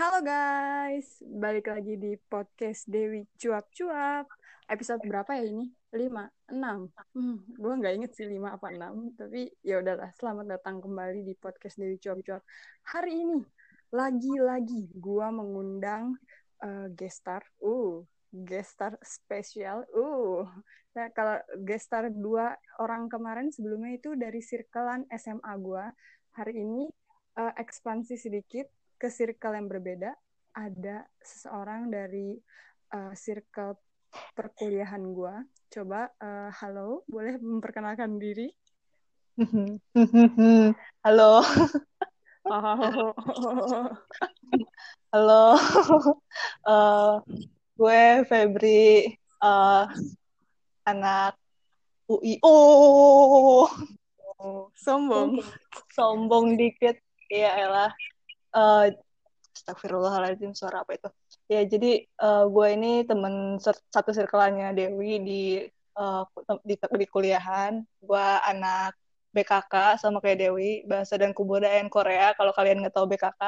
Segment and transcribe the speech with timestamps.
[0.00, 4.32] Halo guys, balik lagi di podcast Dewi Cuap Cuap.
[4.64, 5.68] Episode berapa ya ini?
[5.92, 6.88] 5, 6.
[7.12, 10.08] Hmm, gue nggak inget sih 5 apa 6, tapi ya udahlah.
[10.16, 12.40] Selamat datang kembali di podcast Dewi Cuap Cuap.
[12.96, 13.44] Hari ini
[13.92, 16.16] lagi-lagi gue mengundang
[16.64, 17.44] uh, gestar.
[17.60, 18.00] Uh,
[18.32, 19.84] gestar spesial.
[19.92, 20.48] Uh.
[20.96, 25.84] Nah, kalau gestar dua orang kemarin sebelumnya itu dari sirkelan SMA gue.
[26.40, 26.88] Hari ini
[27.36, 30.12] uh, ekspansi sedikit ke circle yang berbeda
[30.52, 32.36] ada seseorang dari
[32.92, 33.80] uh, circle
[34.36, 35.34] perkuliahan gue
[35.72, 38.52] coba uh, halo boleh memperkenalkan diri?
[41.06, 41.40] Halo.
[45.08, 45.44] Halo.
[46.68, 47.24] Uh,
[47.80, 49.88] gue Febri uh,
[50.84, 51.40] anak
[52.04, 53.64] UI oh,
[54.36, 55.40] oh sombong.
[55.96, 57.00] Sombong dikit.
[57.30, 57.94] Ya elah
[58.54, 58.86] uh,
[59.50, 61.08] Astagfirullahaladzim suara apa itu?
[61.50, 65.42] Ya jadi uh, gue ini temen satu circle-nya Dewi di
[65.98, 66.22] uh,
[66.62, 67.82] di, di kuliahan.
[67.98, 68.94] Gue anak
[69.30, 73.42] BKK sama kayak Dewi bahasa dan kebudayaan Korea kalau kalian nggak tahu BKK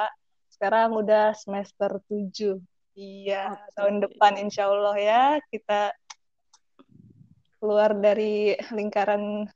[0.54, 2.62] sekarang udah semester 7
[2.94, 3.74] iya okay.
[3.74, 5.90] tahun depan insya Allah ya kita
[7.58, 9.50] keluar dari lingkaran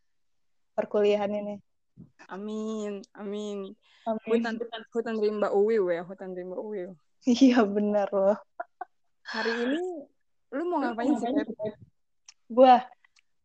[0.75, 1.55] perkuliahan ini
[2.27, 4.55] amin amin Hutan,
[4.95, 6.95] hutan rimba uwiu ya, hutan rimba uwiu.
[7.27, 8.39] Iya benar loh.
[9.27, 9.83] Hari ini
[10.55, 11.27] lu mau ngapain sih?
[12.47, 12.79] Gua,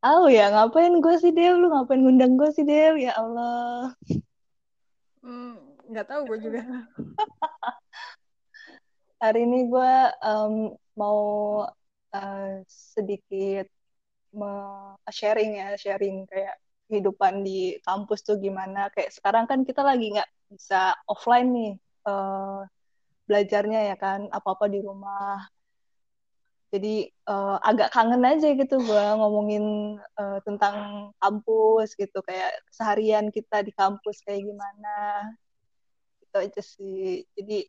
[0.06, 1.58] oh ya ngapain gue sih Dew?
[1.58, 2.94] Lu ngapain ngundang gue sih Dew?
[3.02, 3.98] Ya Allah.
[5.26, 5.58] Hmm,
[5.90, 6.62] nggak tahu gue juga.
[9.26, 11.22] Hari ini gue um, mau
[12.14, 13.66] uh, sedikit
[15.10, 16.54] sharing ya, sharing kayak
[16.92, 18.92] kehidupan di kampus tuh gimana.
[18.92, 22.68] Kayak sekarang kan kita lagi nggak bisa offline nih uh,
[23.32, 25.48] belajarnya ya kan apa-apa di rumah.
[26.72, 30.76] Jadi uh, agak kangen aja gitu gue ngomongin uh, tentang
[31.24, 32.20] kampus gitu.
[32.28, 34.96] Kayak seharian kita di kampus kayak gimana?
[36.20, 37.24] Itu aja sih.
[37.40, 37.68] Jadi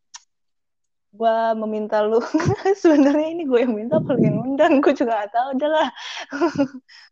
[1.13, 2.19] gue meminta lu.
[2.83, 4.79] Sebenarnya ini gue yang minta paling undang?
[4.83, 5.49] Gue juga gak tahu.
[5.59, 5.89] Udahlah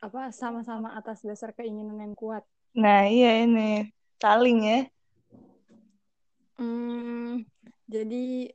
[0.00, 2.44] apa sama-sama atas dasar keinginan yang kuat.
[2.76, 3.88] Nah iya ini
[4.20, 4.80] saling ya.
[6.56, 7.44] Hmm,
[7.84, 8.52] jadi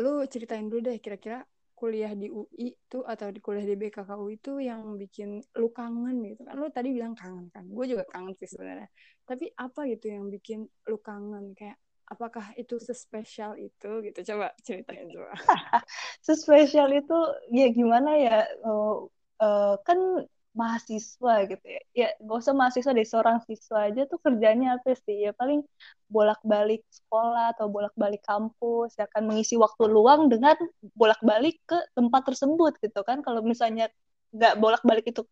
[0.00, 1.44] lu ceritain dulu deh kira-kira
[1.74, 6.46] kuliah di UI itu atau di kuliah di BKKU itu yang bikin lu kangen gitu.
[6.46, 8.88] Kan lu tadi bilang kangen kan gue juga kangen sih sebenarnya.
[9.28, 11.52] Tapi apa gitu yang bikin lu kangen?
[11.52, 11.76] Kayak
[12.08, 14.18] apakah itu sespesial itu gitu?
[14.32, 15.36] Coba ceritain coba
[16.26, 17.18] sespesial itu
[17.52, 19.04] ya gimana ya uh,
[19.44, 20.24] uh, kan
[20.60, 21.80] mahasiswa gitu ya.
[22.00, 25.16] Ya gak usah mahasiswa deh seorang siswa aja tuh kerjanya apa sih?
[25.26, 25.60] Ya paling
[26.14, 30.54] bolak-balik sekolah atau bolak-balik kampus ya kan mengisi waktu luang dengan
[30.94, 33.18] bolak-balik ke tempat tersebut gitu kan.
[33.26, 33.90] Kalau misalnya
[34.34, 35.22] nggak bolak-balik itu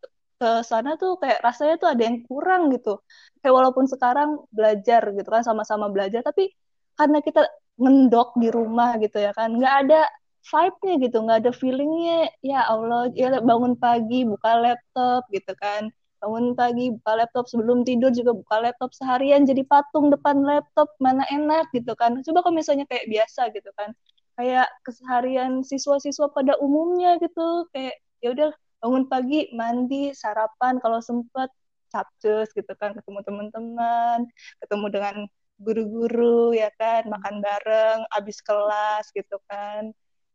[0.43, 2.99] ke sana tuh kayak rasanya tuh ada yang kurang gitu.
[3.41, 6.51] Kayak walaupun sekarang belajar gitu kan sama-sama belajar tapi
[6.99, 7.41] karena kita
[7.81, 10.01] ngendok di rumah gitu ya kan nggak ada
[10.43, 15.91] vibe-nya gitu nggak ada feelingnya ya Allah ya bangun pagi buka laptop gitu kan.
[16.23, 21.27] Bangun pagi buka laptop sebelum tidur juga buka laptop seharian jadi patung depan laptop mana
[21.31, 22.19] enak gitu kan.
[22.23, 23.95] Coba kalau misalnya kayak biasa gitu kan
[24.37, 28.51] kayak keseharian siswa-siswa pada umumnya gitu kayak ya udah
[28.83, 31.53] bangun pagi mandi sarapan kalau sempet
[31.93, 34.25] capcus gitu kan ketemu teman-teman
[34.65, 35.17] ketemu dengan
[35.61, 39.93] guru-guru ya kan makan bareng abis kelas gitu kan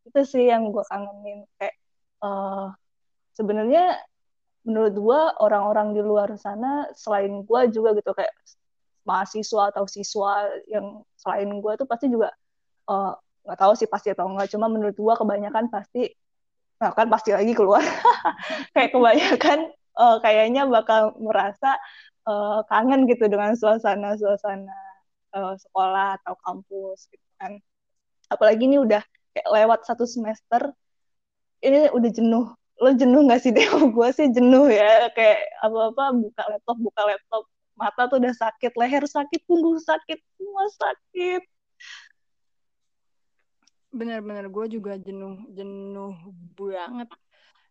[0.07, 1.75] itu sih yang gue kangenin kayak
[2.23, 2.71] uh,
[3.35, 3.99] sebenarnya
[4.67, 8.33] menurut gue orang-orang di luar sana selain gue juga gitu kayak
[9.07, 12.35] mahasiswa atau siswa yang selain gue tuh pasti juga
[12.91, 13.11] eh,
[13.47, 16.11] nggak uh, tahu sih pasti atau enggak cuma menurut gue kebanyakan pasti
[16.77, 17.81] nah kan pasti lagi keluar.
[18.77, 19.59] Kayak kebanyakan
[19.97, 21.73] uh, kayaknya bakal merasa
[22.29, 24.77] uh, kangen gitu dengan suasana suasana
[25.33, 27.57] uh, sekolah atau kampus gitu kan.
[28.29, 29.01] Apalagi ini udah
[29.37, 30.73] kayak lewat satu semester
[31.61, 32.45] ini udah jenuh.
[32.81, 35.13] Lo jenuh gak sih deh gue sih jenuh ya.
[35.13, 37.43] Kayak apa apa buka laptop buka laptop.
[37.77, 41.45] Mata tuh udah sakit leher sakit punggung sakit semua sakit.
[43.93, 46.17] Bener-bener gue juga jenuh jenuh
[46.57, 47.13] banget.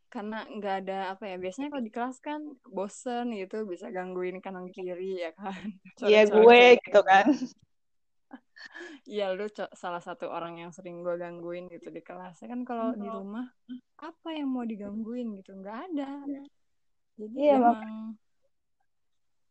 [0.07, 2.39] Karena nggak ada apa ya biasanya kalau di kelas kan
[2.71, 5.75] bosen gitu bisa gangguin kanan kiri ya kan?
[6.07, 7.35] Iya gue gitu kan
[9.07, 13.07] Iya lu salah satu orang yang sering gue gangguin gitu di kelas kan kalau di
[13.07, 13.47] rumah
[14.03, 15.55] apa yang mau digangguin gitu?
[15.55, 16.11] Nggak ada.
[17.17, 18.19] Jadi iya, emang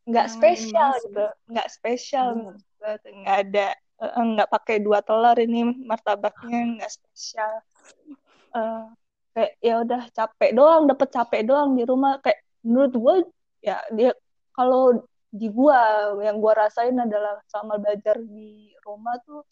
[0.06, 1.26] nggak spesial gitu.
[1.50, 7.54] nggak spesial nggak ada uh, nggak pakai dua telur ini martabaknya nggak spesial.
[8.54, 8.92] Uh,
[9.34, 12.20] kayak ya udah capek doang dapat capek doang di rumah.
[12.22, 13.16] Kayak menurut gue
[13.66, 14.12] ya dia
[14.54, 15.02] kalau
[15.36, 19.44] di gua yang gua rasain adalah sama belajar di rumah tuh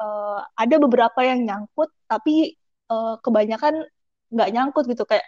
[0.00, 2.56] uh, ada beberapa yang nyangkut tapi
[2.88, 3.84] uh, kebanyakan
[4.32, 5.26] nggak nyangkut gitu kayak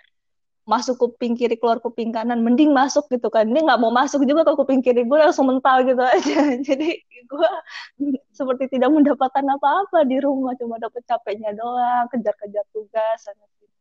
[0.68, 3.48] masuk kuping kiri keluar kuping kanan mending masuk gitu kan.
[3.48, 6.40] Ini nggak mau masuk juga ke kuping kiri gue langsung mental gitu aja.
[6.68, 6.88] Jadi
[7.26, 7.50] gue
[8.30, 13.76] seperti tidak mendapatkan apa-apa di rumah cuma dapat capeknya doang kejar-kejar tugas sana sini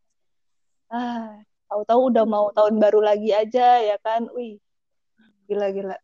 [0.90, 1.38] ah
[1.70, 4.26] tahu-tahu udah mau tahun baru lagi aja ya kan?
[4.34, 4.58] Wih
[5.46, 5.98] gila-gila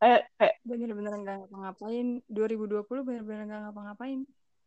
[0.00, 4.20] kayak kayak bener-bener nggak ngapa-ngapain 2020 bener-bener nggak ngapa-ngapain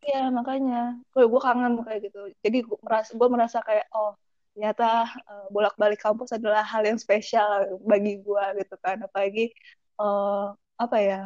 [0.03, 2.19] Iya makanya, gue gue kangen kayak gitu.
[2.44, 4.12] Jadi gue merasa gue merasa kayak oh
[4.53, 9.00] ternyata uh, bolak-balik kampus adalah hal yang spesial bagi gue gitu kan.
[9.00, 9.56] Apalagi
[10.03, 11.19] uh, apa ya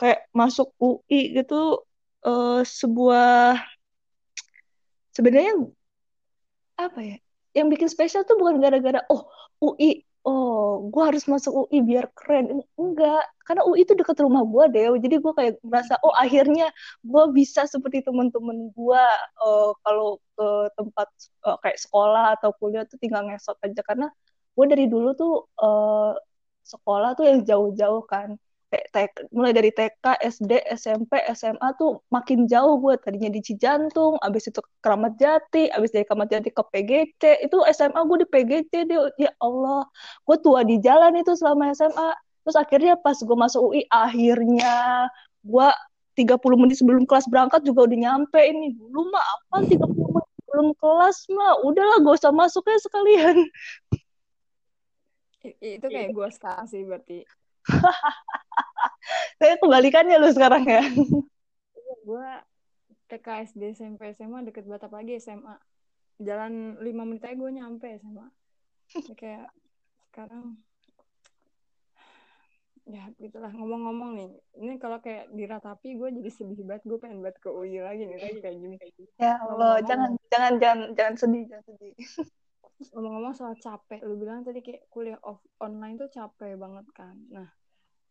[0.00, 1.84] kayak masuk UI gitu
[2.24, 3.60] uh, sebuah
[5.12, 5.54] sebenarnya
[6.80, 7.16] apa ya
[7.54, 9.28] yang bikin spesial tuh bukan gara-gara oh
[9.62, 12.64] UI oh gue harus masuk UI biar keren.
[12.80, 16.72] Enggak karena UI itu deket rumah gue deh jadi gue kayak merasa oh akhirnya
[17.04, 19.04] gue bisa seperti temen-temen gue
[19.44, 20.48] uh, kalau ke
[20.80, 21.08] tempat
[21.44, 23.82] uh, kayak sekolah atau kuliah tuh tinggal ngesot aja.
[23.84, 24.08] Karena
[24.56, 26.16] gue dari dulu tuh uh,
[26.64, 28.40] sekolah tuh yang jauh-jauh kan
[28.90, 34.50] TK, mulai dari TK, SD, SMP, SMA tuh makin jauh gue tadinya di Cijantung, abis
[34.50, 38.72] itu ke Keramat Jati, abis dari Keramat Jati ke PGC, itu SMA gue di PGC
[38.88, 39.86] dia ya Allah,
[40.24, 42.10] gue tua di jalan itu selama SMA.
[42.44, 45.08] Terus akhirnya pas gue masuk UI, akhirnya
[45.44, 45.68] gue
[46.14, 48.76] 30 menit sebelum kelas berangkat juga udah nyampe ini.
[48.76, 53.36] Dulu mah apa 30 menit sebelum kelas mah, udahlah gak usah masuknya sekalian.
[55.60, 57.28] Itu kayak gue sekarang sih berarti
[59.38, 60.84] Saya kebalikannya lu sekarang ya.
[61.74, 62.28] Iya, gue
[63.10, 65.56] TK, SD, SMP, SMA deket banget lagi SMA.
[66.22, 68.26] Jalan lima menit aja gue nyampe SMA.
[68.94, 69.46] Ya, kayak
[70.12, 70.62] sekarang
[72.84, 74.28] ya gitulah ngomong-ngomong nih
[74.60, 78.20] ini kalau kayak diratapi gue jadi sedih banget gue pengen banget ke UI lagi nih
[78.20, 78.76] lagi kayak gini
[79.16, 81.92] ya Allah jangan jangan jangan jangan sedih jangan sedih
[82.80, 87.14] ngomong-ngomong soal capek lu bilang tadi kayak kuliah off online tuh capek banget kan.
[87.30, 87.48] Nah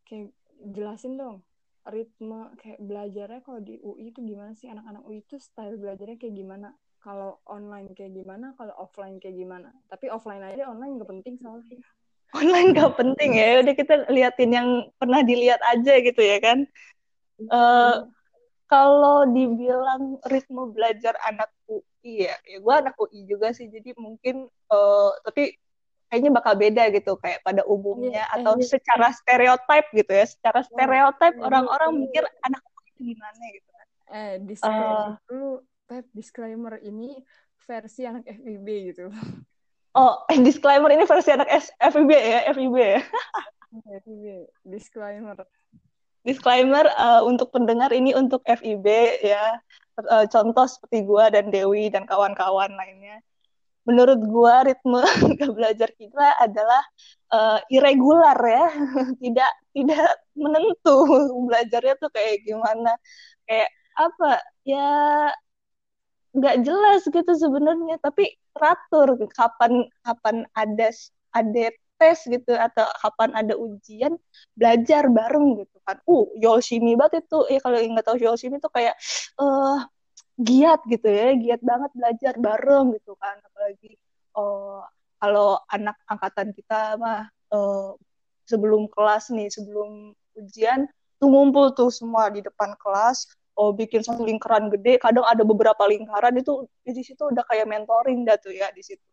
[0.07, 0.31] kayak
[0.71, 1.44] jelasin dong
[1.83, 4.71] ritme kayak belajarnya kalau di UI itu gimana sih?
[4.71, 6.71] Anak-anak UI itu style belajarnya kayak gimana?
[7.04, 8.56] Kalau online kayak gimana?
[8.56, 9.75] Kalau offline kayak gimana?
[9.92, 11.80] Tapi offline aja online nggak penting soalnya.
[12.39, 16.65] Online nggak penting ya udah kita liatin yang pernah dilihat aja gitu ya kan?
[17.45, 18.10] Uh,
[18.65, 21.52] kalau dibilang ritme belajar anak
[22.03, 25.55] Iya, ya gue anak UI juga sih, jadi mungkin uh, tapi
[26.11, 28.67] kayaknya bakal beda gitu kayak pada umumnya yeah, atau yeah.
[28.67, 32.01] secara stereotip gitu ya, secara stereotip orang-orang yeah.
[32.03, 33.88] mikir anak UI itu gimana gitu kan.
[34.13, 35.51] Eh, disclaimer uh, dulu,
[35.88, 37.23] Pep, disclaimer ini
[37.63, 39.07] versi anak FIB gitu.
[39.94, 43.01] Oh, eh, disclaimer ini versi anak FIB ya, FIB ya.
[44.03, 44.25] FIB,
[44.65, 45.38] disclaimer.
[46.25, 48.85] Disclaimer uh, untuk pendengar ini untuk FIB
[49.21, 49.57] ya
[49.99, 53.21] uh, contoh seperti gue dan Dewi dan kawan-kawan lainnya.
[53.83, 55.03] Menurut gue ritme
[55.57, 56.83] belajar kita adalah
[57.35, 58.67] uh, irregular ya.
[59.23, 60.97] Tidak tidak menentu
[61.49, 62.95] belajarnya tuh kayak gimana.
[63.45, 64.31] Kayak apa?
[64.63, 64.89] Ya
[66.33, 70.89] nggak jelas gitu sebenarnya tapi teratur kapan kapan ada
[71.29, 71.65] ada
[72.03, 74.19] tes gitu atau kapan ada ujian
[74.60, 76.03] belajar bareng gitu kan.
[76.03, 77.39] Uh Yoshimi banget itu.
[77.48, 79.00] Ya kalau nggak tahu Yoshimi itu kayak
[79.39, 79.79] uh,
[80.36, 83.39] giat gitu ya giat banget belajar bareng gitu kan.
[83.39, 83.95] Apalagi
[84.36, 84.83] uh,
[85.24, 87.95] kalau anak angkatan kita mah uh,
[88.43, 90.91] sebelum kelas nih sebelum ujian
[91.24, 95.00] tuh ngumpul tuh semua di depan kelas oh bikin satu lingkaran gede.
[95.00, 99.12] Kadang ada beberapa lingkaran itu di situ udah kayak mentoring dah tuh ya di situ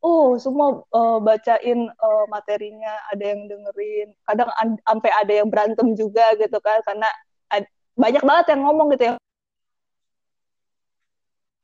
[0.00, 4.08] oh semua uh, bacain uh, materinya ada yang dengerin.
[4.24, 4.50] Kadang
[4.84, 7.08] sampai ada yang berantem juga gitu kan karena
[8.00, 9.14] banyak banget yang ngomong gitu ya.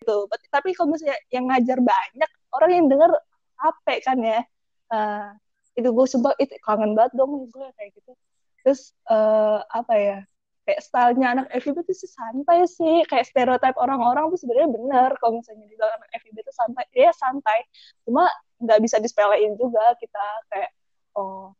[0.04, 0.16] Gitu.
[0.52, 3.10] Tapi kalau misalnya yang ngajar banyak orang yang denger
[3.56, 4.40] capek kan ya.
[4.86, 5.34] Uh,
[5.76, 8.12] itu gue sebab itu kangen banget dong gue kayak gitu.
[8.64, 10.18] Terus uh, apa ya
[10.66, 13.06] kayak stylenya anak FIB itu sih santai sih.
[13.06, 16.84] Kayak stereotip orang-orang tuh sebenarnya bener kalau misalnya dibilang anak FIB itu santai.
[16.90, 17.58] Ya santai.
[18.02, 18.26] Cuma
[18.58, 20.70] nggak bisa disepelein juga kita kayak
[21.14, 21.54] oh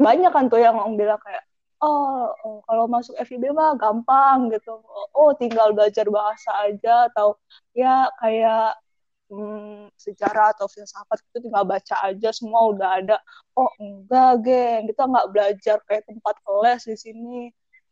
[0.00, 1.44] banyak kan tuh yang bilang kayak
[1.82, 4.82] oh, oh kalau masuk FIB mah gampang gitu.
[5.14, 7.38] Oh tinggal belajar bahasa aja atau
[7.78, 8.74] ya kayak
[9.30, 13.16] hmm, sejarah atau filsafat itu tinggal baca aja semua udah ada.
[13.54, 17.38] Oh enggak geng kita nggak belajar kayak tempat kelas di sini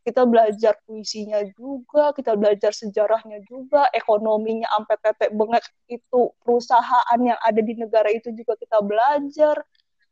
[0.00, 7.36] kita belajar puisinya juga, kita belajar sejarahnya juga, ekonominya sampai tetek bengek itu perusahaan yang
[7.44, 9.60] ada di negara itu juga kita belajar.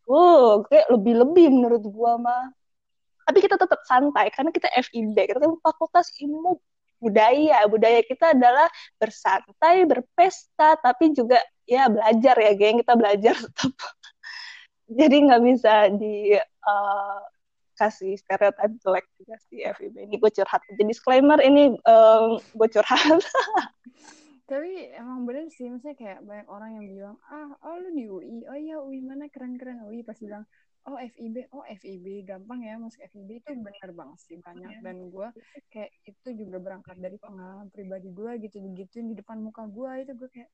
[0.08, 2.44] Wow, kayak lebih-lebih menurut gua mah.
[3.28, 6.56] Tapi kita tetap santai karena kita FIB, kita kan Fakultas Ilmu
[7.00, 7.64] Budaya.
[7.68, 11.36] Budaya kita adalah bersantai, berpesta, tapi juga
[11.68, 12.80] ya belajar ya, geng.
[12.80, 13.92] Kita belajar tetap.
[14.88, 17.20] Jadi nggak bisa di uh,
[17.78, 20.60] kasih stereotip jelek juga sih FIB ini gue curhat.
[20.74, 23.22] Jadi disclaimer ini um, gue curhat.
[24.50, 28.48] Tapi emang bener sih maksudnya kayak banyak orang yang bilang ah oh lu di UI
[28.48, 29.30] oh iya UI mana?
[29.30, 30.42] Keren keren UI pasti bilang
[30.88, 34.82] oh FIB oh FIB gampang ya masuk FIB itu benar banget sih banyak.
[34.82, 35.28] Dan gue
[35.70, 40.12] kayak itu juga berangkat dari pengalaman pribadi gue gitu gitu di depan muka gue itu
[40.16, 40.50] gue kayak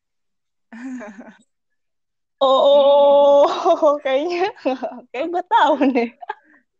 [2.42, 3.46] oh,
[3.82, 4.50] oh kayaknya
[5.14, 6.10] kayak gue tahu nih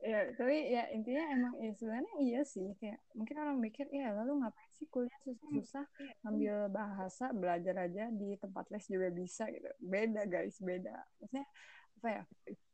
[0.04, 4.44] ya tapi ya intinya emang ya sebenarnya iya sih kayak mungkin orang mikir ya lalu
[4.44, 5.84] ngapain sih kuliah susah-susah
[6.20, 9.64] ngambil bahasa belajar aja di tempat les juga bisa gitu.
[9.80, 10.92] Beda guys beda.
[11.18, 11.46] Maksudnya
[11.96, 12.22] apa ya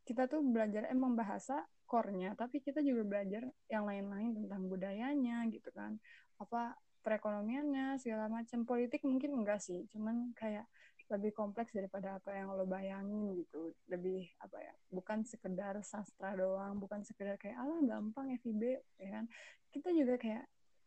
[0.02, 5.70] kita tuh belajar emang bahasa core-nya tapi kita juga belajar yang lain-lain tentang budayanya gitu
[5.70, 6.02] kan.
[6.42, 6.74] Apa
[7.06, 8.66] perekonomiannya segala macam.
[8.66, 10.66] Politik mungkin enggak sih cuman kayak
[11.10, 13.74] lebih kompleks daripada apa yang lo bayangin gitu.
[13.90, 19.24] Lebih apa ya bukan sekedar sastra doang bukan sekedar kayak alah gampang FIB ya kan.
[19.70, 20.44] Kita juga kayak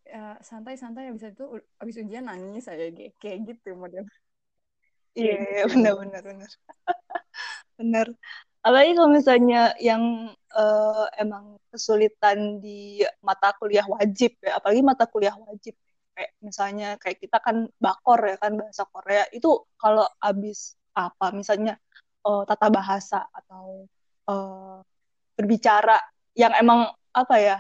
[0.08, 1.46] ya, santai-santai habis itu
[1.80, 4.08] habis ujian nangis saya kayak gitu model.
[5.13, 5.77] Iya yeah, gitu.
[5.77, 6.51] benar benar benar.
[7.74, 8.08] Benar.
[8.63, 15.34] Apalagi kalau misalnya yang uh, emang kesulitan di mata kuliah wajib ya apalagi mata kuliah
[15.36, 15.74] wajib
[16.13, 21.34] kayak misalnya kayak kita kan bakor ya kan bahasa Korea itu kalau abis apa?
[21.34, 21.77] Misalnya
[22.25, 23.89] uh, tata bahasa atau
[24.29, 24.79] uh,
[25.36, 25.98] berbicara
[26.38, 27.58] yang emang apa ya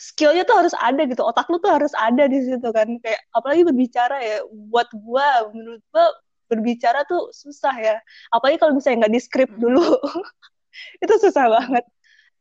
[0.00, 2.88] skillnya tuh harus ada gitu otak lu tuh harus ada di situ kan.
[3.00, 4.38] Kayak apalagi berbicara ya
[4.70, 6.06] buat gua menurut gua
[6.52, 7.96] berbicara tuh susah ya.
[8.30, 9.80] Apalagi kalau misalnya nggak di script dulu.
[11.04, 11.84] Itu susah banget.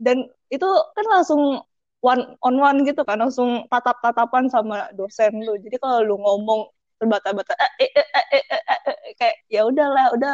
[0.02, 1.64] Dan itu kan langsung
[2.04, 5.56] one on one gitu kan langsung tatap tatapan sama dosen lu.
[5.64, 6.68] Jadi kalau lu ngomong
[7.00, 10.34] terbata-bata eh, eh, eh, eh, eh, eh, eh, kayak ya udahlah udah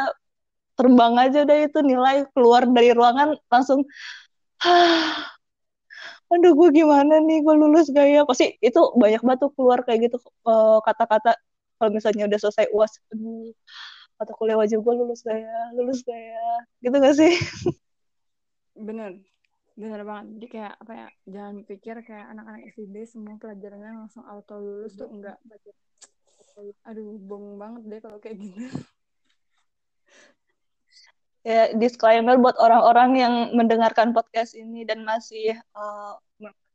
[0.78, 3.84] terbang aja udah itu nilai keluar dari ruangan langsung
[6.30, 7.42] aduh gue gimana nih?
[7.42, 8.22] Gue lulus gak ya?
[8.28, 10.16] Pasti itu banyak banget tuh keluar kayak gitu
[10.86, 11.36] kata-kata
[11.78, 13.50] kalau misalnya udah selesai uas aduh
[14.20, 15.58] mata kuliah wajib gue lulus gak ya?
[15.76, 16.44] Lulus gak ya?
[16.84, 17.32] Gitu gak sih?
[18.74, 19.12] Bener
[19.80, 20.26] bener banget.
[20.36, 25.08] Jadi kayak apa ya jangan pikir kayak anak-anak FIB semua pelajarannya langsung auto lulus tuh
[25.08, 25.40] enggak.
[26.84, 28.68] Aduh bong banget deh kalau kayak gitu.
[31.40, 36.12] Ya disclaimer buat orang-orang yang mendengarkan podcast ini dan masih uh,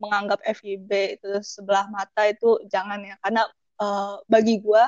[0.02, 3.14] menganggap FIB itu sebelah mata itu jangan ya.
[3.22, 3.46] Karena
[3.82, 4.84] uh, bagi gue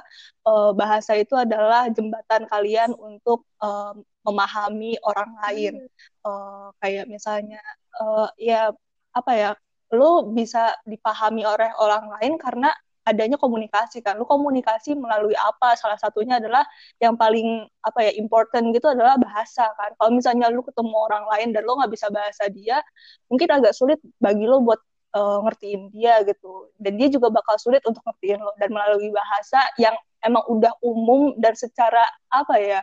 [0.48, 3.96] uh, bahasa itu adalah jembatan kalian untuk uh,
[4.28, 5.76] memahami orang lain.
[6.24, 7.64] Uh, kayak misalnya
[8.00, 8.72] uh, ya
[9.16, 9.52] apa ya
[9.96, 12.72] lu bisa dipahami oleh orang lain karena
[13.08, 14.20] adanya komunikasi kan.
[14.20, 15.80] Lu komunikasi melalui apa?
[15.80, 16.68] Salah satunya adalah
[17.00, 19.96] yang paling apa ya important gitu adalah bahasa kan.
[19.96, 22.84] Kalau misalnya lu ketemu orang lain dan lu nggak bisa bahasa dia
[23.32, 24.84] mungkin agak sulit bagi lo buat
[25.18, 29.58] uh, ngertiin dia gitu dan dia juga bakal sulit untuk ngertiin lo dan melalui bahasa
[29.82, 32.82] yang emang udah umum dan secara apa ya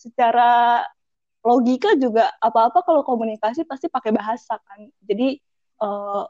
[0.00, 0.80] secara
[1.44, 4.88] logika juga apa-apa kalau komunikasi pasti pakai bahasa kan.
[5.04, 5.36] Jadi
[5.84, 6.24] uh,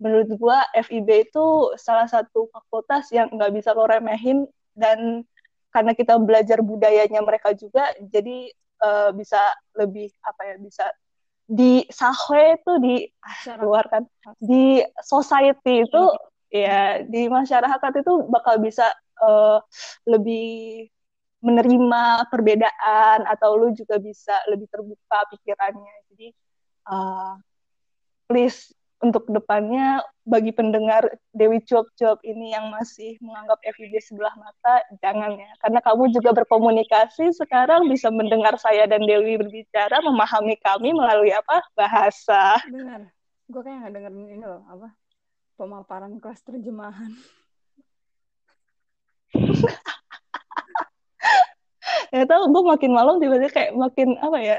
[0.00, 5.22] menurut gua FIB itu salah satu fakultas yang nggak bisa lo remehin dan
[5.68, 8.48] karena kita belajar budayanya mereka juga jadi
[8.80, 9.38] uh, bisa
[9.76, 10.86] lebih apa ya bisa
[11.48, 12.94] di sahwe itu di
[13.64, 14.04] luar kan
[14.36, 16.02] di society itu
[16.52, 18.84] ya di masyarakat itu bakal bisa
[19.24, 19.56] uh,
[20.04, 20.84] lebih
[21.40, 25.96] menerima perbedaan atau lu juga bisa lebih terbuka pikirannya.
[26.12, 26.28] Jadi
[26.90, 27.38] uh,
[28.28, 35.38] please untuk depannya bagi pendengar Dewi Cuap-Cuap ini yang masih menganggap FIB sebelah mata jangan
[35.38, 35.50] ya.
[35.62, 41.62] Karena kamu juga berkomunikasi sekarang bisa mendengar saya dan Dewi berbicara memahami kami melalui apa?
[41.78, 42.58] Bahasa.
[42.66, 43.14] Benar.
[43.48, 44.92] Gue kayak nggak dengerin ini loh apa?
[45.54, 47.14] Pemaparan kelas terjemahan.
[52.08, 54.56] Ya tau gue makin malam tiba-tiba kayak makin apa ya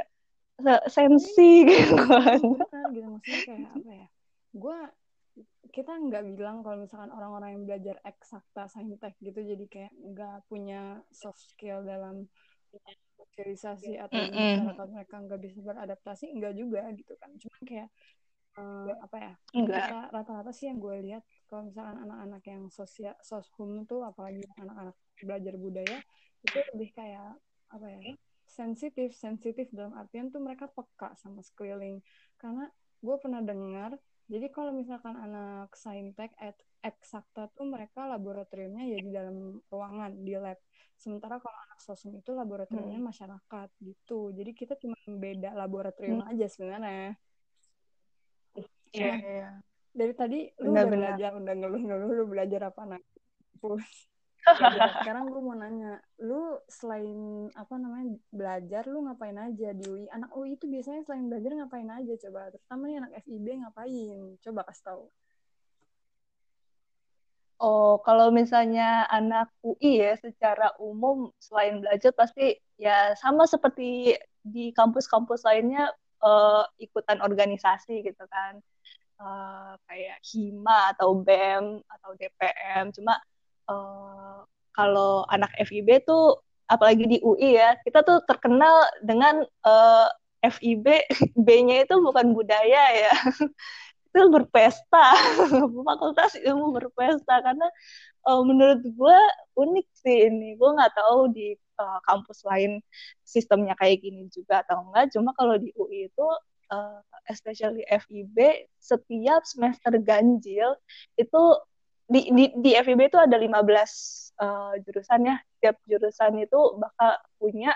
[0.91, 2.41] sensi gitu kan
[2.93, 3.09] gitu.
[3.09, 4.07] Maksudnya kayak apa ya
[4.53, 4.79] gue
[5.71, 10.99] kita nggak bilang kalau misalkan orang-orang yang belajar eksakta saintek gitu jadi kayak nggak punya
[11.13, 12.27] soft skill dalam
[13.17, 14.55] sosialisasi atau mm -hmm.
[14.67, 17.31] masyarakat mereka nggak bisa beradaptasi enggak juga gitu kan.
[17.39, 17.89] Cuma kayak
[18.59, 23.87] uh, apa ya enggak rata-rata sih yang gue lihat kalau misalkan anak-anak yang sosial soshum
[23.89, 25.97] tuh apalagi anak-anak belajar budaya
[26.45, 27.35] itu lebih kayak
[27.69, 27.99] apa ya
[28.49, 32.01] sensitif sensitif dalam artian tuh mereka peka sama sekeliling.
[32.37, 32.65] Karena
[32.99, 33.95] gue pernah dengar
[34.29, 36.31] jadi kalau misalkan anak saintek
[36.79, 40.61] eksakta tuh mereka laboratoriumnya ya di dalam ruangan di lab
[40.95, 43.09] sementara kalau anak sosum itu laboratoriumnya hmm.
[43.09, 46.31] masyarakat gitu jadi kita cuma beda laboratorium hmm.
[46.31, 47.17] aja sebenarnya
[48.89, 49.53] Iya, yeah, yeah.
[49.93, 53.03] dari tadi lu udah belajar udah ngeluh-ngeluh lu belajar apa nak
[55.03, 60.31] sekarang gue mau nanya lu selain apa namanya belajar lu ngapain aja di UI anak
[60.33, 64.83] UI itu biasanya selain belajar ngapain aja coba terutama nih anak FIB ngapain coba kasih
[64.87, 65.03] tahu
[67.59, 74.71] Oh, kalau misalnya anak UI ya secara umum selain belajar pasti ya sama seperti di
[74.71, 75.91] kampus-kampus lainnya
[76.23, 78.63] uh, ikutan organisasi gitu kan.
[79.19, 82.95] Uh, kayak HIMA atau BEM atau DPM.
[82.95, 83.19] Cuma
[83.69, 90.07] uh, kalau anak FIB tuh apalagi di UI ya kita tuh terkenal dengan uh,
[90.45, 90.85] eh, FIB
[91.45, 93.13] B-nya itu bukan budaya ya.
[94.09, 95.05] Itu berpesta.
[95.87, 97.45] Fakultas ilmu berpesta.
[97.45, 97.67] Karena
[98.25, 99.19] uh, menurut gue
[99.59, 100.57] unik sih ini.
[100.57, 102.81] Gue nggak tahu di uh, kampus lain
[103.21, 105.13] sistemnya kayak gini juga atau enggak.
[105.13, 106.27] Cuma kalau di UI itu
[106.73, 106.99] uh,
[107.29, 110.73] especially FIB setiap semester ganjil
[111.19, 111.43] itu
[112.09, 113.53] di di di FIB itu ada 15
[114.41, 115.35] uh, jurusan ya.
[115.57, 117.71] Setiap jurusan itu bakal punya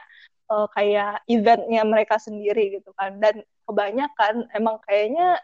[0.49, 3.21] uh, kayak eventnya mereka sendiri gitu kan.
[3.21, 5.37] Dan kebanyakan emang kayaknya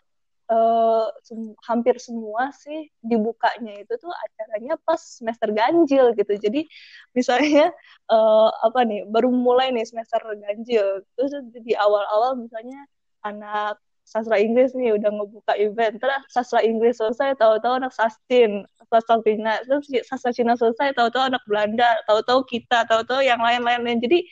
[0.50, 6.34] uh, sem hampir semua sih dibukanya itu tuh acaranya pas semester ganjil gitu.
[6.42, 6.66] Jadi
[7.14, 7.70] misalnya
[8.10, 11.06] uh, apa nih baru mulai nih semester ganjil.
[11.14, 12.90] Terus di awal-awal misalnya
[13.22, 13.78] anak
[14.10, 16.02] sastra Inggris nih udah ngebuka event.
[16.02, 19.62] Terus sastra Inggris selesai tahu-tahu anak sastin sastra Cina.
[19.70, 24.26] Terus sastra Cina selesai tahu-tahu anak Belanda tahu-tahu kita tahu-tahu yang lain-lain jadi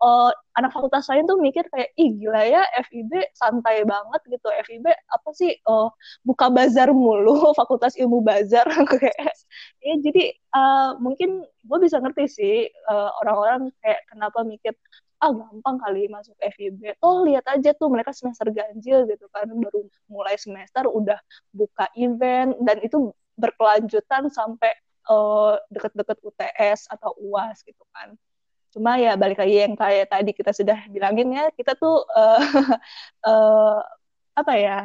[0.00, 4.48] uh, anak fakultas lain tuh mikir kayak ih gila ya FIB santai banget gitu.
[4.64, 5.52] FIB apa sih?
[5.68, 5.92] Uh,
[6.24, 8.66] buka bazar mulu fakultas ilmu bazar.
[8.90, 9.36] Kayak
[9.84, 10.24] ya jadi
[10.56, 12.54] uh, mungkin gue bisa ngerti sih
[13.22, 14.72] orang-orang uh, kayak kenapa mikir
[15.18, 16.94] ah gampang kali masuk FIB.
[17.02, 21.18] Oh lihat aja tuh mereka semester ganjil gitu kan baru mulai semester udah
[21.50, 24.70] buka event dan itu berkelanjutan sampai
[25.10, 28.14] uh, deket-deket UTS atau UAS gitu kan.
[28.70, 32.42] Cuma ya balik lagi yang kayak tadi kita sudah bilangin ya kita tuh uh,
[33.26, 33.80] uh,
[34.40, 34.78] apa ya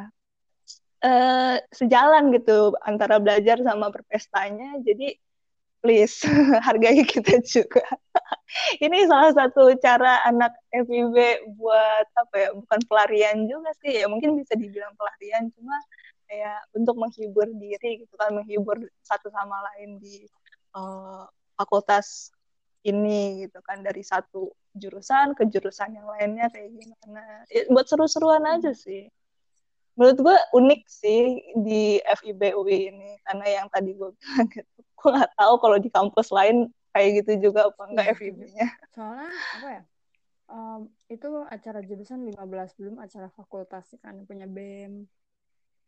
[1.04, 4.82] uh, sejalan gitu antara belajar sama berpestanya.
[4.82, 5.14] Jadi
[5.84, 6.24] please
[6.66, 7.84] hargai kita juga.
[8.86, 14.08] Ini salah satu cara anak FIB buat apa ya bukan pelarian juga sih ya.
[14.08, 15.76] Mungkin bisa dibilang pelarian cuma
[16.32, 20.24] kayak untuk menghibur diri gitu kan menghibur satu sama lain di
[20.74, 21.28] uh,
[21.60, 22.32] fakultas
[22.88, 27.44] ini gitu kan dari satu jurusan ke jurusan yang lainnya kayak gimana.
[27.52, 29.12] Ya, buat seru-seruan aja sih
[29.94, 34.80] menurut gue unik sih di FIB UI ini karena yang tadi gue bilang gitu.
[34.98, 39.34] Gue nggak tahu kalau di kampus lain kayak gitu juga apa enggak ya FIB-nya soalnya
[39.58, 39.84] apa ya
[40.54, 44.24] um, itu acara jurusan 15 belum acara fakultas kan.
[44.30, 45.10] Punya BEM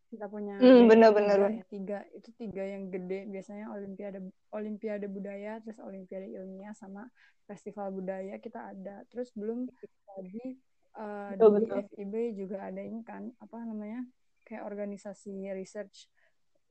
[0.05, 1.99] kita punya hmm, bener-bener ya, tiga.
[2.13, 3.29] Itu tiga yang gede.
[3.29, 4.19] Biasanya olimpiade
[4.53, 7.09] olimpiade budaya terus olimpiade ilmiah sama
[7.45, 9.05] festival budaya kita ada.
[9.13, 9.69] Terus belum
[10.05, 10.57] tadi
[10.99, 11.79] uh, di betul.
[11.93, 14.03] FIB juga ada ini kan apa namanya
[14.45, 16.07] kayak organisasi research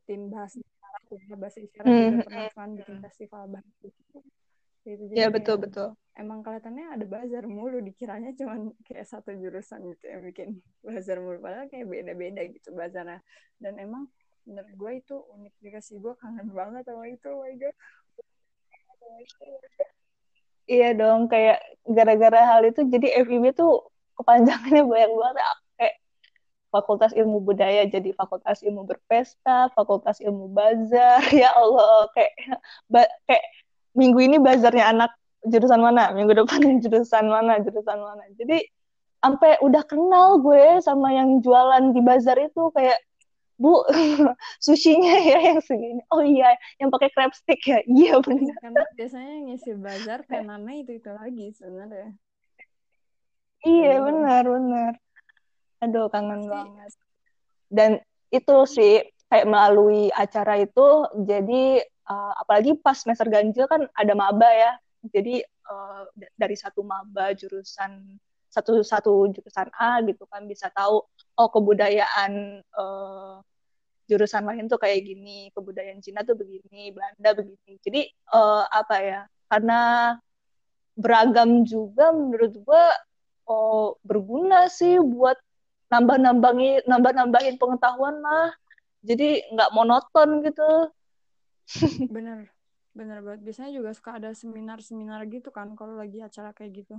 [0.07, 1.03] tim bahasa isyarat
[1.41, 1.99] bahasa isyarat mm.
[1.99, 4.19] juga pernah kan bikin festival bahasa gitu
[4.85, 10.05] jadi ya betul betul emang kelihatannya ada bazar mulu dikiranya cuma kayak satu jurusan gitu
[10.07, 10.49] yang bikin
[10.87, 13.21] bazar mulu padahal kayak beda-beda gitu bazarnya
[13.59, 14.07] dan emang
[14.45, 17.77] menurut gue itu unik juga sih gue kangen banget sama itu oh my god
[20.69, 25.47] iya dong kayak gara-gara hal itu jadi FIB tuh kepanjangannya banyak banget
[26.75, 31.23] fakultas ilmu budaya jadi fakultas ilmu berpesta, fakultas ilmu bazar.
[31.47, 32.35] Ya Allah, kayak
[32.91, 33.47] ba, kayak
[33.95, 35.15] minggu ini bazarnya anak
[35.47, 38.27] jurusan mana, minggu depan jurusan mana, jurusan mana.
[38.35, 38.67] Jadi
[39.23, 42.99] sampai udah kenal gue sama yang jualan di bazar itu kayak
[43.55, 43.87] Bu,
[44.67, 46.03] sushinya ya yang segini.
[46.11, 47.87] Oh iya, yang pakai crab stick ya.
[47.87, 48.59] Iya benar.
[48.59, 52.19] Karena biasanya ngisi bazar penannya itu itu lagi sebenarnya.
[53.65, 54.93] Iya benar benar.
[55.81, 56.93] Aduh, kangen banget.
[57.73, 57.91] Dan
[58.29, 59.01] itu sih
[59.33, 64.73] kayak melalui acara itu jadi uh, apalagi pas semester ganjil kan ada maba ya.
[65.05, 66.05] Jadi uh,
[66.37, 68.21] dari satu maba jurusan
[68.55, 73.43] satu satu jurusan A gitu kan bisa tahu oh kebudayaan uh,
[74.07, 79.21] jurusan lain tuh kayak gini kebudayaan Cina tuh begini Belanda begini jadi uh, apa ya
[79.51, 79.81] karena
[80.95, 82.85] beragam juga menurut gue
[83.49, 85.37] oh berguna sih buat
[85.93, 88.53] nambah-nambahin nambah-nambahin pengetahuan lah.
[89.05, 90.71] Jadi nggak monoton gitu.
[92.15, 92.49] Bener
[92.95, 93.43] bener banget.
[93.43, 96.97] Biasanya juga suka ada seminar-seminar gitu kan kalau lagi acara kayak gitu.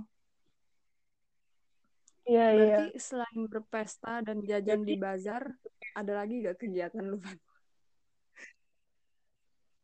[2.28, 2.76] Iya iya.
[2.84, 5.48] Berarti selain berpesta dan jajan di bazar
[5.96, 7.38] ada lagi gak kegiatan lu Van?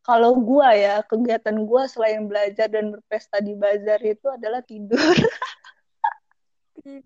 [0.02, 4.98] kalau gue ya kegiatan gue selain belajar dan berpesta di bazar itu adalah tidur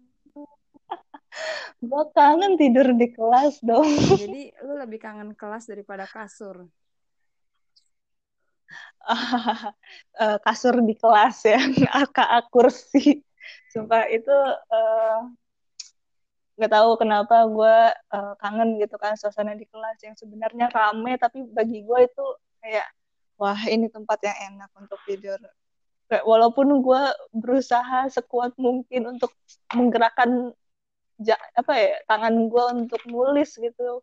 [1.84, 3.88] gue kangen tidur di kelas dong.
[4.16, 6.64] Jadi lu lebih kangen kelas daripada kasur?
[9.06, 9.70] Uh,
[10.46, 11.60] kasur di kelas ya
[12.02, 13.22] aka kursi
[13.70, 14.34] sumpah itu
[14.74, 15.30] uh,
[16.58, 17.76] nggak tahu kenapa gue
[18.16, 22.26] uh, kangen gitu kan suasana di kelas yang sebenarnya rame tapi bagi gue itu
[22.58, 22.88] kayak
[23.36, 25.38] wah ini tempat yang enak untuk tidur
[26.06, 27.02] walaupun gue
[27.34, 29.34] berusaha sekuat mungkin untuk
[29.74, 30.54] menggerakkan
[31.18, 34.02] ja, apa ya tangan gue untuk nulis gitu.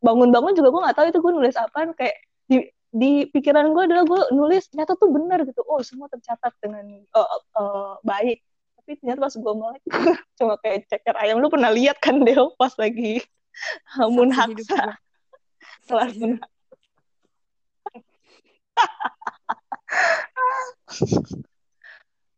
[0.00, 2.56] Bangun-bangun juga gue nggak tahu itu gue nulis apa kayak di
[2.96, 5.60] di pikiran gue adalah gue nulis ternyata tuh benar gitu.
[5.68, 8.40] Oh semua tercatat dengan uh, uh, baik.
[8.80, 9.80] Tapi ternyata pas gue mulai
[10.38, 11.42] cuma kayak ceker ayam.
[11.42, 13.20] Lu pernah lihat kan Deo pas lagi
[14.16, 14.96] munhaksa
[15.86, 16.16] kelas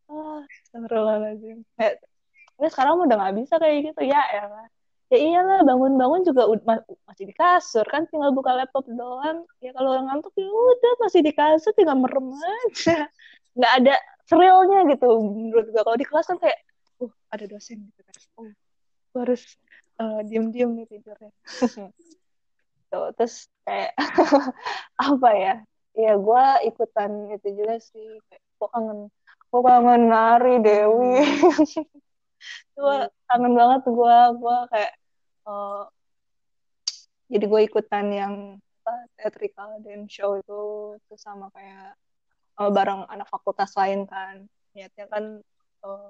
[0.09, 1.57] ah, Astagfirullahaladzim.
[2.59, 4.01] Ini sekarang udah nggak bisa kayak gitu.
[4.03, 4.43] Ya ya
[5.09, 6.45] ya iyalah bangun-bangun juga
[7.09, 9.45] masih di kasur kan tinggal buka laptop doang.
[9.63, 13.09] Ya kalau ngantuk ya udah masih di kasur tinggal merem aja.
[13.57, 13.95] Nggak ada
[14.29, 16.61] thrillnya gitu menurut gue kalau di kelas kan kayak
[17.01, 18.15] uh ada dosen gitu kan.
[18.37, 18.49] Oh
[19.09, 19.43] gue harus
[19.97, 21.31] uh, diem-diem nih tidurnya.
[23.17, 23.93] Terus kayak
[25.09, 25.53] apa ya
[25.99, 28.07] ya gue ikutan itu juga sih.
[28.31, 28.99] Kayak gue kangen
[29.49, 31.15] gue kangen nari Dewi.
[32.71, 34.93] Gue kangen banget gue gue kayak
[35.43, 35.83] uh,
[37.27, 38.33] jadi gue ikutan yang
[38.81, 40.95] apa, theatrical dance show itu.
[41.05, 41.99] Terus sama kayak
[42.63, 44.47] uh, bareng anak fakultas lain kan.
[44.71, 45.23] Niatnya kan
[45.83, 46.09] uh,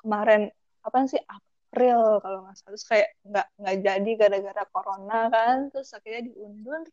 [0.00, 0.48] kemarin
[0.80, 2.72] apa sih April kalau nggak salah.
[2.72, 5.56] Terus kayak nggak nggak jadi gara-gara corona kan.
[5.68, 6.88] Terus akhirnya diundur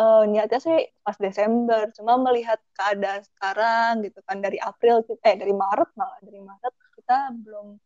[0.00, 5.52] uh, niatnya sih pas Desember cuma melihat keadaan sekarang gitu kan dari April eh dari
[5.52, 7.76] Maret malah dari Maret kita belum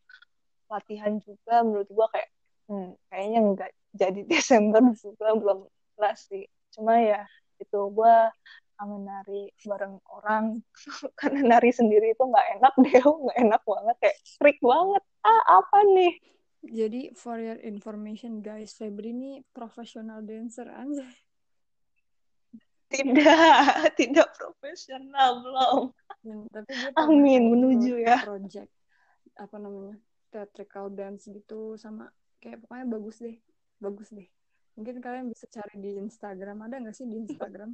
[0.71, 2.31] latihan juga menurut gua kayak
[2.71, 5.67] hmm, kayaknya nggak jadi Desember juga belum
[5.99, 6.47] kelas sih.
[6.71, 7.27] Cuma ya
[7.61, 8.17] itu gue
[8.81, 10.65] kangen nari bareng orang
[11.21, 15.03] karena nari sendiri itu nggak enak deh nggak enak banget kayak freak banget.
[15.27, 16.15] Ah apa nih?
[16.61, 21.09] Jadi for your information guys Febri ini profesional dancer aja
[22.91, 23.39] tidak
[23.99, 25.83] tidak profesional belum.
[26.21, 28.21] Hmm, tapi dia amin menuju ya.
[28.27, 28.69] project
[29.41, 29.97] apa namanya
[30.29, 32.13] theatrical dance gitu sama
[32.45, 33.37] kayak pokoknya bagus deh
[33.81, 34.29] bagus deh.
[34.77, 36.67] Mungkin kalian bisa cari di Instagram.
[36.67, 37.73] Ada nggak sih di Instagram?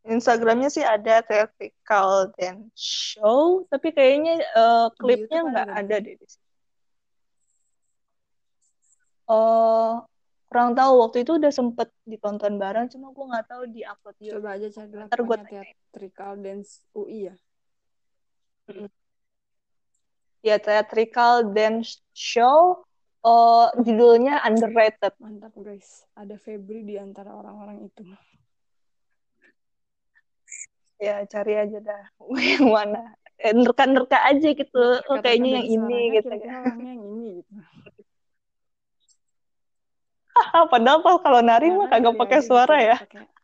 [0.00, 6.16] Instagramnya sih ada theatrical dance show tapi kayaknya uh, klipnya nggak ada deh.
[6.16, 6.48] di sini
[9.30, 10.00] uh,
[10.50, 14.48] kurang tahu waktu itu udah sempet ditonton bareng cuma gue nggak tahu di upload coba
[14.58, 17.34] aja cari Ntar gue theatrical dance UI ya.
[20.42, 22.82] Ya theatrical dance show
[23.22, 25.14] uh, judulnya underrated.
[25.22, 26.02] Mantap guys.
[26.18, 28.02] Ada Febri di antara orang-orang itu.
[30.98, 32.02] Ya cari aja dah.
[32.58, 33.02] Yang mana?
[33.40, 34.84] Eh, nerka-nerka aja gitu.
[35.08, 37.00] Oh, kayaknya yang ini gitu ya yang
[40.40, 43.40] gitu padahal kalau nari mah kagak pakai suara gitu, ya pake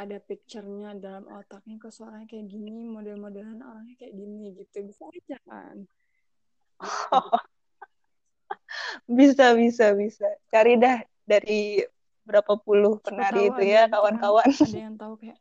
[0.00, 4.88] ada picture-nya dalam otaknya kok suaranya kayak gini model-modelan orangnya kayak gini gitu.
[4.88, 5.76] Bisa aja kan
[9.20, 10.28] bisa bisa bisa.
[10.48, 11.84] Cari dah dari
[12.24, 14.48] berapa puluh penari itu ya kawan-kawan.
[14.48, 15.36] ada yang tahu kayak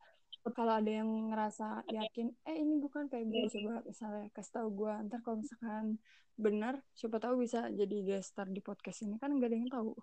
[0.49, 4.93] kalau ada yang ngerasa yakin eh ini bukan kayak gue coba misalnya kasih tahu gue
[5.05, 6.01] ntar kalau misalkan
[6.39, 9.15] benar siapa tahu bisa jadi guest star di podcast ini.
[9.21, 9.93] Kan nggak ada yang tahu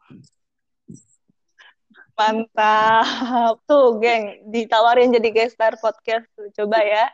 [2.17, 3.61] mantap.
[3.69, 6.49] Tuh geng ditawarin jadi guest star podcast tuh.
[6.57, 7.05] Coba ya.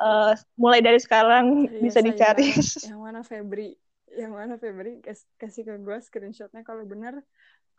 [0.00, 2.48] Uh, mulai dari sekarang Serius bisa dicari.
[2.90, 3.76] yang mana Febri
[4.16, 5.04] yang mana Febri
[5.36, 6.64] kasih ke gue screenshotnya.
[6.64, 7.20] Kalau benar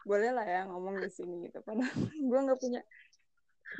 [0.05, 1.59] boleh lah ya ngomong di sini gitu.
[1.65, 1.91] Padahal
[2.29, 2.81] gue nggak punya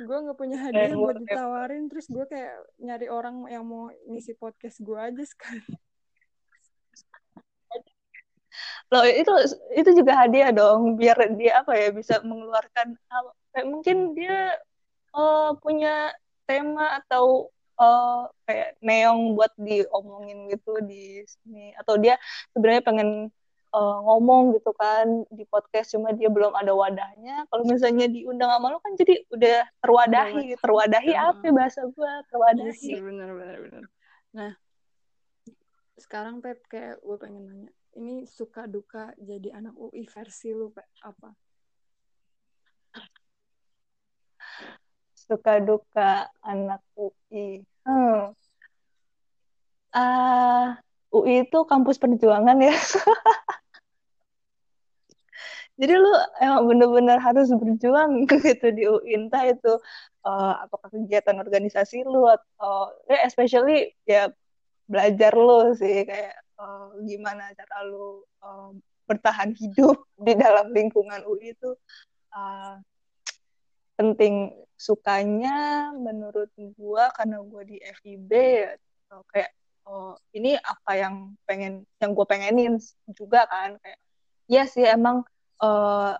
[0.04, 1.86] gue nggak punya eh, hadiah buat ditawarin.
[1.86, 5.87] Terus gue kayak nyari orang yang mau ngisi podcast gue aja sekali
[8.88, 9.32] loh itu
[9.76, 12.96] itu juga hadiah dong biar dia apa ya bisa mengeluarkan
[13.52, 14.56] kayak mungkin dia
[15.12, 16.12] uh, punya
[16.48, 21.76] tema atau uh, kayak neong buat diomongin gitu di sini.
[21.76, 22.16] Atau dia
[22.56, 23.08] sebenarnya pengen
[23.76, 27.44] uh, ngomong gitu kan di podcast cuma dia belum ada wadahnya.
[27.52, 30.56] Kalau misalnya diundang sama lo kan jadi udah terwadahi.
[30.56, 31.12] Terwadahi.
[31.12, 32.72] Apa ya bahasa gue terwadahi.
[32.72, 33.84] yes, iya benar benar benar
[34.28, 34.52] nah
[35.96, 40.68] sekarang Pep kayak gue pengen nanya ini suka duka jadi anak UI versi lu
[41.00, 41.32] apa?
[45.14, 48.32] Suka duka anak UI hmm.
[49.88, 50.76] Uh,
[51.08, 52.76] UI itu kampus perjuangan ya.
[55.78, 56.10] Jadi lu
[56.42, 59.78] emang bener-bener harus berjuang gitu di UI entah itu
[60.26, 64.26] uh, apakah kegiatan organisasi lu atau ya especially ya
[64.90, 68.70] belajar lu sih kayak uh, gimana cara lu uh,
[69.08, 71.72] bertahan hidup di dalam lingkungan UI itu
[72.34, 72.76] uh,
[73.98, 78.78] penting sukanya menurut gua karena gua di FIB ya
[79.32, 79.50] kayak
[79.88, 81.14] oh, ini apa yang
[81.48, 82.76] pengen yang gue pengenin
[83.16, 83.98] juga kan kayak
[84.48, 85.24] ya sih emang
[85.64, 86.12] uh,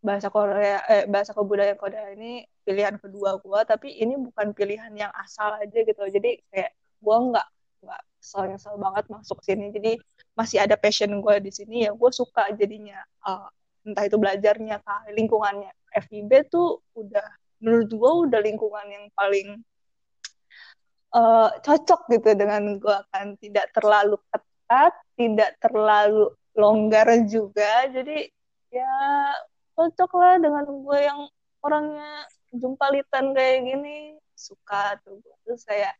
[0.00, 5.12] bahasa Korea eh, bahasa kebudayaan Korea ini pilihan kedua gue tapi ini bukan pilihan yang
[5.12, 6.02] asal aja gitu.
[6.08, 7.48] Jadi kayak gue nggak
[7.82, 9.70] nggak kesel kesel banget masuk sini.
[9.70, 9.98] Jadi
[10.34, 13.48] masih ada passion gue di sini ya gue suka jadinya uh,
[13.86, 15.72] entah itu belajarnya kah lingkungannya.
[15.88, 17.24] FIB tuh udah
[17.64, 19.64] menurut gue udah lingkungan yang paling
[21.16, 23.34] uh, cocok gitu dengan gue kan.
[23.40, 27.88] Tidak terlalu ketat tidak terlalu longgar juga.
[27.88, 28.28] Jadi
[28.68, 28.94] ya
[29.78, 31.20] cocok lah dengan gue yang
[31.64, 33.98] orangnya jumpalitan kayak gini.
[34.38, 35.98] Suka tuh terus kayak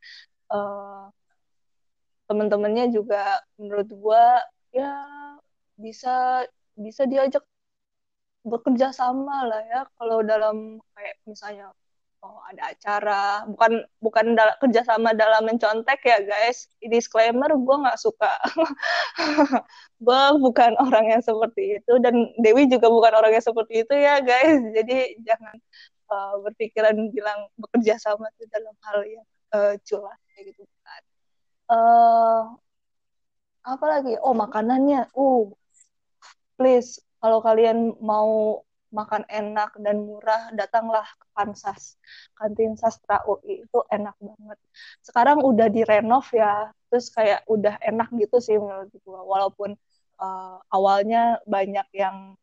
[0.52, 1.10] uh,
[2.28, 4.24] teman-temannya juga menurut gue
[4.76, 4.92] ya
[5.80, 6.44] bisa
[6.76, 7.42] bisa diajak
[8.44, 9.80] bekerja sama lah ya.
[9.98, 11.72] Kalau dalam kayak misalnya
[12.18, 16.68] oh ada acara bukan bukan dal kerjasama dalam mencontek ya guys.
[16.82, 18.32] Disclaimer gue nggak suka.
[20.06, 24.22] Gue bukan orang yang seperti itu dan Dewi juga bukan orang yang seperti itu ya
[24.22, 24.62] guys.
[24.76, 25.56] Jadi jangan
[26.10, 30.62] uh, berpikiran bilang bekerja sama itu dalam hal yang uh, culas kayak gitu.
[30.86, 31.07] kan
[31.68, 32.42] uh,
[33.68, 35.44] apa lagi oh makanannya uh
[36.56, 42.00] please kalau kalian mau makan enak dan murah, datanglah ke Kansas.
[42.32, 44.58] Kantin Sastra UI itu enak banget.
[45.04, 49.20] Sekarang udah direnov ya, terus kayak udah enak gitu sih menurut gue.
[49.20, 49.76] Walaupun
[50.20, 52.36] uh, awalnya banyak yang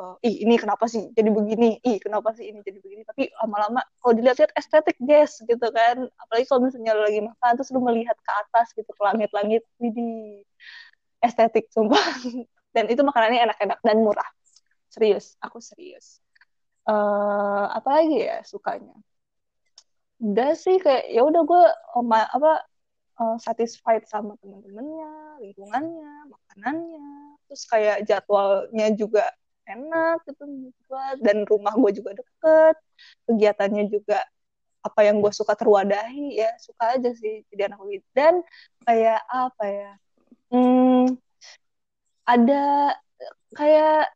[0.00, 3.02] uh, ih ini kenapa sih jadi begini, ih kenapa sih ini jadi begini.
[3.06, 6.08] Tapi lama-lama kalau dilihat-lihat estetik guys gitu kan.
[6.20, 10.08] Apalagi kalau misalnya lo lagi makan terus lo melihat ke atas gitu ke langit-langit, jadi
[11.24, 12.00] estetik sumpah.
[12.74, 14.26] Dan itu makanannya enak-enak dan murah
[14.94, 16.22] serius aku serius
[16.86, 18.94] uh, apa lagi ya sukanya
[20.22, 21.64] udah sih kayak ya udah gue
[21.98, 22.62] um, apa
[23.18, 27.10] uh, satisfied sama teman-temannya lingkungannya makanannya
[27.50, 29.26] terus kayak jadwalnya juga
[29.68, 32.76] enak gitu buat dan rumah gue juga deket.
[33.28, 34.20] Kegiatannya juga
[34.84, 38.44] apa yang gue suka terwadahi ya suka aja sih jadi anak wid dan
[38.84, 39.90] kayak apa ya
[40.52, 41.16] hmm,
[42.28, 42.92] ada
[43.56, 44.12] kayak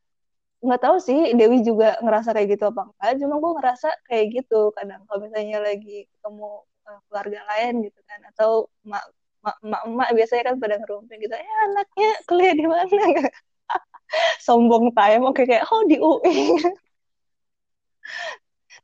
[0.59, 3.13] nggak tahu sih Dewi juga ngerasa kayak gitu apa enggak.
[3.23, 6.51] Cuma gue ngerasa kayak gitu kadang kalau misalnya lagi ketemu
[6.89, 8.21] uh, keluarga lain gitu kan.
[8.35, 8.51] Atau
[8.83, 9.05] mak
[9.45, 12.91] mak mak, mak biasanya kan pada ngerumpin gitu eh anaknya kuliah di mana
[14.47, 16.37] sombong time oke kayak oh di UI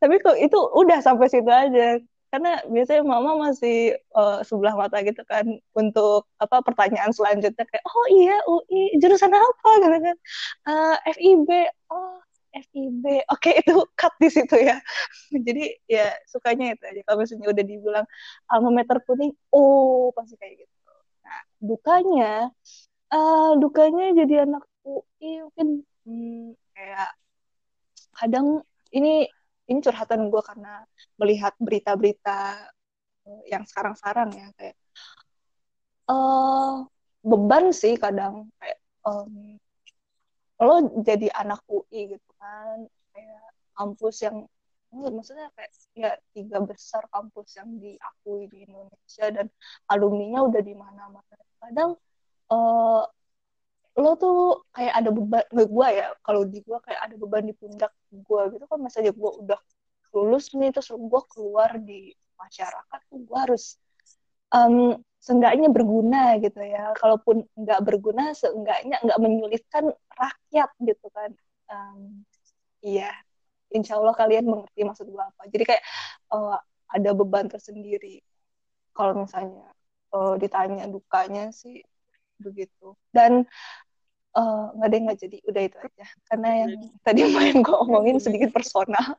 [0.00, 1.96] tapi kok itu udah sampai situ aja.
[2.28, 8.06] Karena biasanya mama masih uh, sebelah mata gitu kan untuk apa pertanyaan selanjutnya kayak oh
[8.10, 9.70] iya UI jurusan apa?
[9.80, 10.16] Gitu kan.
[10.66, 11.50] Uh, eh, FIB
[11.94, 12.18] oh
[12.54, 14.82] FIB oke okay, itu cut di situ ya.
[15.46, 17.00] Jadi ya sukanya itu aja.
[17.06, 18.06] Kalau misalnya udah dibilang
[18.50, 20.74] alma meter kuning oh pasti kayak gitu.
[21.22, 22.32] Nah dukanya
[23.14, 25.68] uh, dukanya jadi anak UI mungkin
[26.04, 27.10] hmm, kayak
[28.14, 28.62] kadang
[28.94, 29.26] ini
[29.64, 30.84] ini curhatan gue karena
[31.16, 32.68] melihat berita-berita
[33.26, 34.76] eh, yang sekarang-sekarang ya kayak
[36.12, 36.84] uh,
[37.24, 39.56] beban sih kadang kayak um,
[40.60, 43.44] lo jadi anak UI gitu kan kayak
[43.74, 44.46] kampus yang
[44.94, 49.50] maksudnya kayak ya tiga besar kampus yang diakui di Indonesia dan
[49.90, 51.42] alumninya udah di mana-mana.
[51.58, 51.98] Kadang
[52.54, 53.02] uh,
[53.94, 57.54] lo tuh kayak ada beban nggak gue ya kalau di gue kayak ada beban di
[57.54, 59.60] pundak gue gitu kan misalnya gue udah
[60.14, 63.78] lulus nih terus gue keluar di masyarakat tuh gue harus
[64.54, 66.92] um, seenggaknya berguna gitu ya.
[67.00, 71.30] Kalaupun nggak berguna seenggaknya nggak menyulitkan rakyat gitu kan.
[71.72, 72.22] Um,
[72.84, 73.10] iya.
[73.74, 75.42] Insya Allah kalian mengerti maksud gue apa.
[75.48, 75.84] Jadi kayak
[76.30, 76.60] uh,
[76.92, 78.20] ada beban tersendiri.
[78.94, 79.66] Kalau misalnya
[80.14, 81.82] uh, ditanya dukanya sih
[82.38, 82.94] begitu.
[83.14, 83.46] Dan
[84.34, 85.36] uh, nggak ada nggak jadi.
[85.48, 86.06] Udah itu aja.
[86.30, 86.72] Karena yang
[87.06, 89.14] tadi main gue omongin sedikit personal.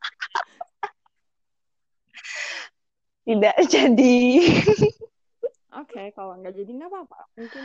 [3.26, 4.18] Tidak jadi.
[5.76, 7.20] Oke, okay, kalau nggak jadi nggak apa-apa.
[7.36, 7.64] Mungkin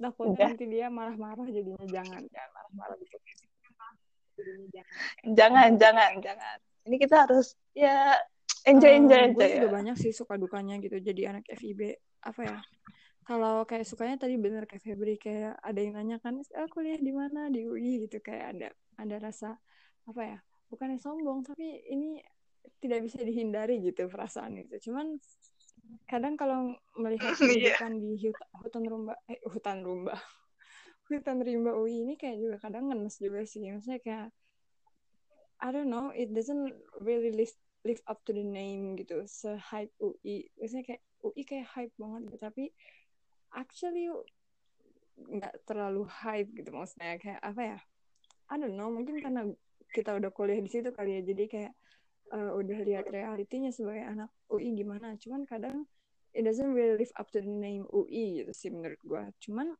[0.00, 3.16] takutnya nanti dia marah-marah jadinya jangan, jangan marah-marah gitu.
[5.36, 6.58] Jangan, jangan, jangan.
[6.88, 8.16] Ini kita harus ya
[8.64, 9.52] enjoy enjoy uh, gue ya.
[9.60, 10.96] juga banyak sih suka dukanya gitu.
[10.96, 12.58] Jadi anak FIB apa ya
[13.30, 17.14] kalau kayak sukanya tadi bener kayak Febri kayak ada yang nanya kan ah, kuliah di
[17.14, 17.46] mana?
[17.46, 18.18] Di UI gitu.
[18.18, 19.54] Kayak ada ada rasa
[20.10, 22.18] apa ya bukannya sombong tapi ini
[22.82, 24.90] tidak bisa dihindari gitu perasaan itu.
[24.90, 25.14] Cuman
[26.10, 27.78] kadang kalau melihat iya.
[27.78, 30.18] kehidupan di hutan, hutan rumba eh hutan rumba
[31.06, 33.62] hutan rimba UI ini kayak juga kadang ngenes juga sih.
[33.70, 34.28] Maksudnya kayak
[35.62, 37.54] I don't know it doesn't really live,
[37.86, 42.20] live up to the name gitu se hype UI maksudnya kayak UI kayak hype banget
[42.32, 42.64] gitu tapi
[43.54, 44.10] actually
[45.20, 47.16] nggak terlalu hype gitu maksudnya.
[47.20, 47.78] Kayak apa ya?
[48.50, 49.46] I don't know mungkin karena
[49.90, 51.22] kita udah kuliah di situ kali ya.
[51.22, 51.72] Jadi kayak
[52.34, 55.14] uh, udah lihat realitinya sebagai anak UI gimana.
[55.18, 55.86] Cuman kadang
[56.34, 59.74] it doesn't really live up to the name UI gitu sih menurut gue cuman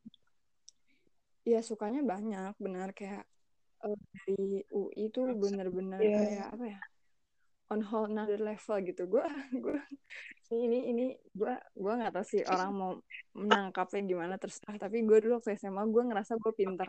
[1.46, 2.90] ya sukanya banyak benar.
[2.92, 3.24] Kayak
[3.86, 6.20] uh, dari UI itu bener-bener yeah.
[6.20, 6.80] kayak apa ya
[7.70, 9.02] on whole another level gitu.
[9.06, 9.78] Gue gue
[10.50, 12.92] ini ini gue gue nggak tahu sih orang mau
[13.34, 14.76] menangkapnya gimana terserah.
[14.76, 16.88] Tapi gue dulu waktu SMA gue ngerasa gue pintar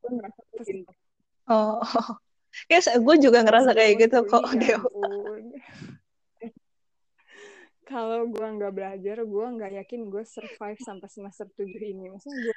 [0.00, 0.96] gue ngerasa gue pintar
[1.52, 1.84] oh
[2.72, 4.80] ya yes, gue juga ngerasa kayak gitu kok ya
[7.90, 12.06] kalau gue nggak belajar gue nggak yakin gue survive sampai semester tujuh ini.
[12.06, 12.56] Maksudnya gue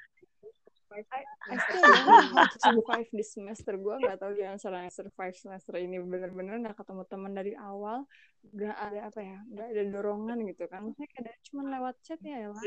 [0.93, 4.91] I, I still don't know how to survive di semester gue nggak tahu gimana caranya
[4.93, 5.97] survive semester ini.
[5.97, 8.05] Bener-bener nggak ketemu teman dari awal.
[8.43, 10.81] Nggak ada apa ya nggak ada dorongan gitu kan.
[10.85, 12.63] Maksudnya kayak cuma lewat chat ya lah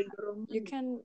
[0.51, 1.01] you can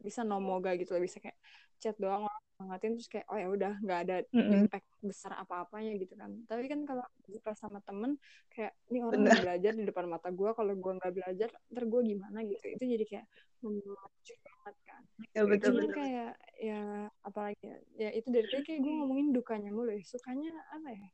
[0.00, 1.36] bisa nomoga gitu lah bisa kayak
[1.80, 2.24] chat doang
[2.60, 4.52] semangatin terus kayak oh ya udah nggak ada mm-hmm.
[4.68, 6.44] impact besar apa-apanya gitu kan.
[6.44, 8.20] Tapi kan kalau buka sama temen
[8.52, 9.40] kayak ini orang Bener.
[9.40, 12.44] belajar di depan mata gue kalau gue nggak belajar ntar gue gimana?
[12.44, 12.64] Gitu.
[12.76, 13.26] Itu jadi kayak
[13.64, 15.02] memacu banget kan.
[15.32, 19.70] Ya, betul, cuman kayak ya apalagi ya, ya itu dari kayak, kayak gue ngomongin dukanya
[19.72, 20.04] mulu ya.
[20.04, 21.08] Sukanya apa ya?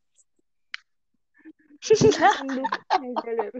[3.06, 3.52] Dukanya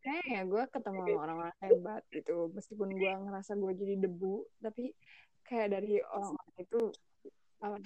[0.00, 2.48] kayak ya gue ketemu orang-orang hebat gitu.
[2.54, 4.94] Meskipun gue ngerasa gue jadi debu tapi
[5.44, 6.82] kayak dari orang-orang itu
[7.60, 7.76] apa,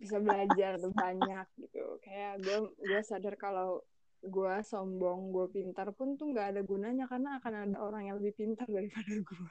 [0.00, 1.84] bisa belajar tuh banyak gitu.
[2.04, 3.80] Kayak gue gue sadar kalau
[4.20, 8.36] gue sombong gue pintar pun tuh nggak ada gunanya karena akan ada orang yang lebih
[8.36, 9.50] pintar daripada gue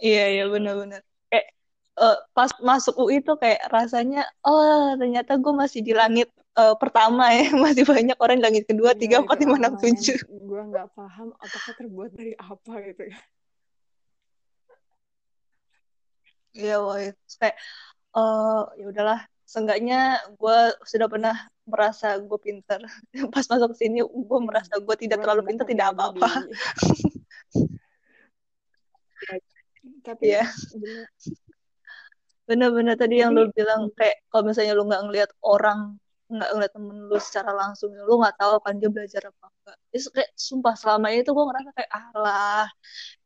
[0.00, 1.00] iya iya benar-benar
[1.32, 1.46] kayak
[1.98, 7.30] uh, pas masuk UI tuh kayak rasanya oh ternyata gue masih di langit uh, pertama
[7.34, 10.18] ya masih banyak orang di langit kedua iya, tiga empat lima enam tujuh.
[10.24, 13.18] gue nggak paham apakah terbuat dari apa gitu ya.
[16.54, 17.10] Iya, woy.
[17.42, 17.58] kayak
[18.14, 22.80] uh, ya udahlah, seenggaknya gue sudah pernah merasa gue pinter.
[23.32, 26.28] Pas masuk ke sini, gue merasa gue tidak terlalu pinter, tidak apa-apa.
[30.06, 30.44] Tapi ya.
[32.44, 36.96] Bener-bener tadi yang lu bilang kayak kalau misalnya lu nggak ngelihat orang nggak ngeliat temen
[37.04, 41.12] lu secara langsung lu nggak tahu kan dia belajar apa enggak itu kayak sumpah selama
[41.12, 42.66] itu gue ngerasa kayak alah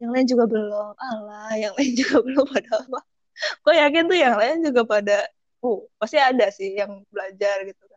[0.03, 3.01] yang lain juga belum alah yang lain juga belum pada apa
[3.39, 5.17] gue yakin tuh yang lain juga pada
[5.63, 7.88] uh pasti ada sih yang belajar gitu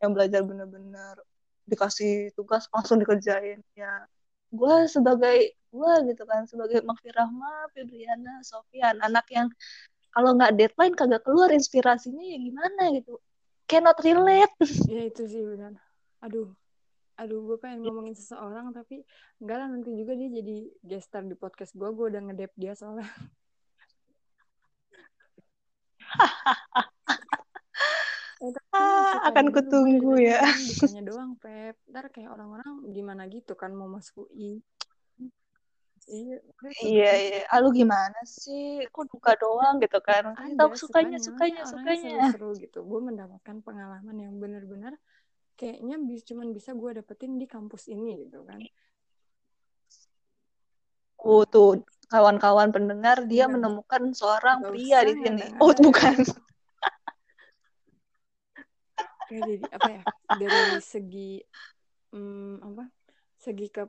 [0.00, 1.14] yang belajar bener-bener
[1.68, 3.60] dikasih tugas langsung dikerjain.
[3.76, 4.08] Ya
[4.50, 9.46] gue sebagai gue gitu kan sebagai Makfi Rahma, Febriana, Sofian anak yang
[10.10, 13.20] kalau nggak deadline kagak keluar inspirasinya ya gimana gitu?
[13.70, 14.50] Cannot relate.
[14.90, 15.78] Ya itu sih benar
[16.20, 16.52] aduh
[17.16, 19.04] aduh gue pengen ngomongin seseorang tapi
[19.40, 23.08] enggak lah nanti juga dia jadi gestar di podcast gue gue udah ngedep dia soalnya
[28.72, 30.40] ah, akan kutunggu ya.
[30.40, 31.76] Bukannya doang, Pep.
[31.88, 34.64] Ntar kayak orang-orang gimana gitu kan mau masuk UI.
[36.10, 36.42] Iya,
[36.82, 37.40] iya, iya.
[37.54, 38.82] Alu gimana sih?
[38.90, 40.34] Kok duka doang gitu kan?
[40.34, 42.34] Tahu sukanya, sukanya, sukanya.
[42.34, 42.82] Seru, gitu.
[42.82, 44.98] Gue mendapatkan pengalaman yang benar-benar
[45.54, 48.58] kayaknya bisa cuman bisa gue dapetin di kampus ini gitu kan.
[51.20, 55.44] Oh tuh kawan-kawan pendengar dia menemukan seorang Enggak pria di sini.
[55.52, 56.16] Ya, oh, bukan.
[59.38, 60.02] Jadi apa ya?
[60.34, 61.32] Dari segi
[62.10, 62.84] hmm, apa
[63.38, 63.84] segi ke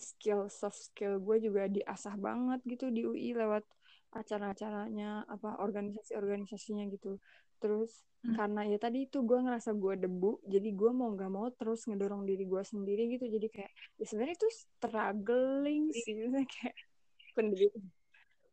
[0.00, 3.62] skill soft skill gue juga diasah banget gitu di UI lewat
[4.10, 7.20] acara-acaranya apa organisasi-organisasinya gitu.
[7.62, 8.34] Terus hmm.
[8.34, 12.26] karena ya tadi itu gue ngerasa gue debu jadi gue mau nggak mau terus ngedorong
[12.26, 13.30] diri gue sendiri gitu.
[13.30, 16.14] Jadi kayak ya sebenarnya itu struggling sih
[16.58, 16.76] kayak
[17.36, 17.86] penderitaan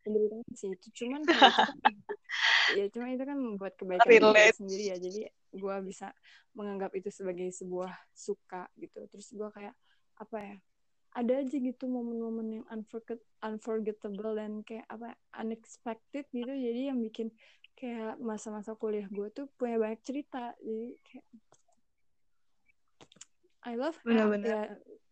[0.05, 0.69] penderitaan sih.
[0.71, 1.21] Itu cuman
[2.77, 4.97] ya cuma itu kan membuat kebaikan diri sendiri ya.
[5.01, 5.19] Jadi
[5.53, 6.11] gue bisa
[6.53, 9.05] menganggap itu sebagai sebuah suka gitu.
[9.07, 9.75] Terus gue kayak
[10.17, 10.57] apa ya
[11.17, 16.51] ada aja gitu momen-momen yang unforget unforgettable dan kayak apa unexpected gitu.
[16.51, 17.33] Jadi yang bikin
[17.77, 20.53] kayak masa-masa kuliah gue tuh punya banyak cerita.
[20.61, 21.27] Jadi kayak
[23.67, 24.47] I love Bener -bener.
[24.47, 24.61] ya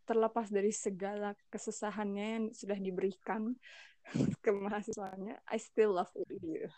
[0.05, 3.57] terlepas dari segala kesusahannya yang sudah diberikan
[4.45, 5.41] ke mahasiswanya.
[5.49, 6.69] I still love you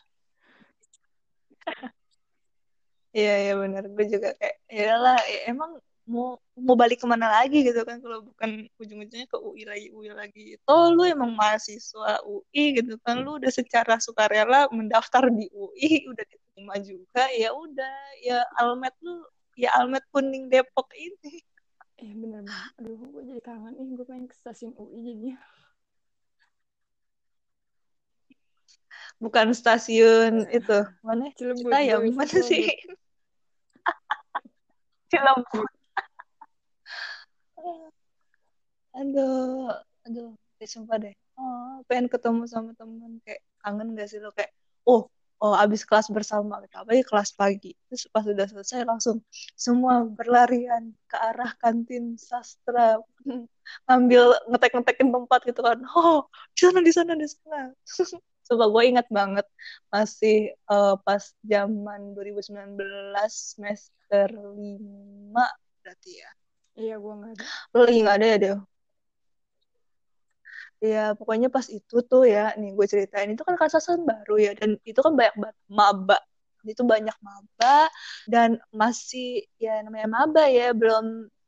[3.16, 3.84] Iya iya benar.
[3.91, 5.72] Gue juga kayak ya lah ya, emang
[6.08, 7.64] mau mau balik ke mana lagi?
[7.64, 10.45] Gitu kan kalau bukan ujung-ujungnya ke UI lagi UI lagi.
[10.68, 13.24] Oh lu emang mahasiswa UI gitu kan.
[13.24, 17.97] Lu udah secara sukarela mendaftar di UI udah diterima juga ya udah.
[18.24, 19.24] Ya almet lu
[19.55, 21.43] ya almet kuning Depok ini.
[21.97, 25.36] Eh bener banget aduh gue jadi kangen nih gue pengen ke stasiun UI jadinya
[29.18, 30.80] bukan stasiun itu.
[31.01, 31.34] Mana?
[31.38, 32.70] Cilebut ya mana sih?
[35.09, 35.70] Cilebut
[38.97, 39.70] aduh
[40.05, 40.34] aduh
[40.65, 41.13] sumpah deh.
[41.38, 43.22] Oh pengen ketemu sama temen.
[43.22, 44.34] Kayak kangen gak sih lo?
[44.34, 44.53] Kayak
[44.89, 46.61] oh oh abis kelas bersama.
[46.65, 47.78] Kita apa kelas pagi.
[47.89, 49.22] Terus pas sudah selesai langsung
[49.53, 52.97] semua berlarian ke arah kantin sastra.
[53.86, 55.78] Ngambil ngetek-ngetekin tempat gitu kan.
[55.97, 56.26] Oh
[56.57, 57.70] di sana di sana di sana
[58.49, 59.47] coba gue ingat banget
[59.93, 62.79] masih uh, pas zaman 2019
[63.29, 65.45] semester 5
[65.83, 66.31] berarti ya
[66.77, 67.45] Iya, gue nggak ada.
[67.73, 68.57] Lo lagi nggak ada ya, Del?
[70.77, 74.77] Ya, pokoknya pas itu tuh ya, nih gue ceritain, itu kan kasasan baru ya, dan
[74.85, 76.17] itu kan banyak banget maba.
[76.61, 77.89] Itu banyak maba,
[78.29, 81.05] dan masih, ya namanya maba ya, belum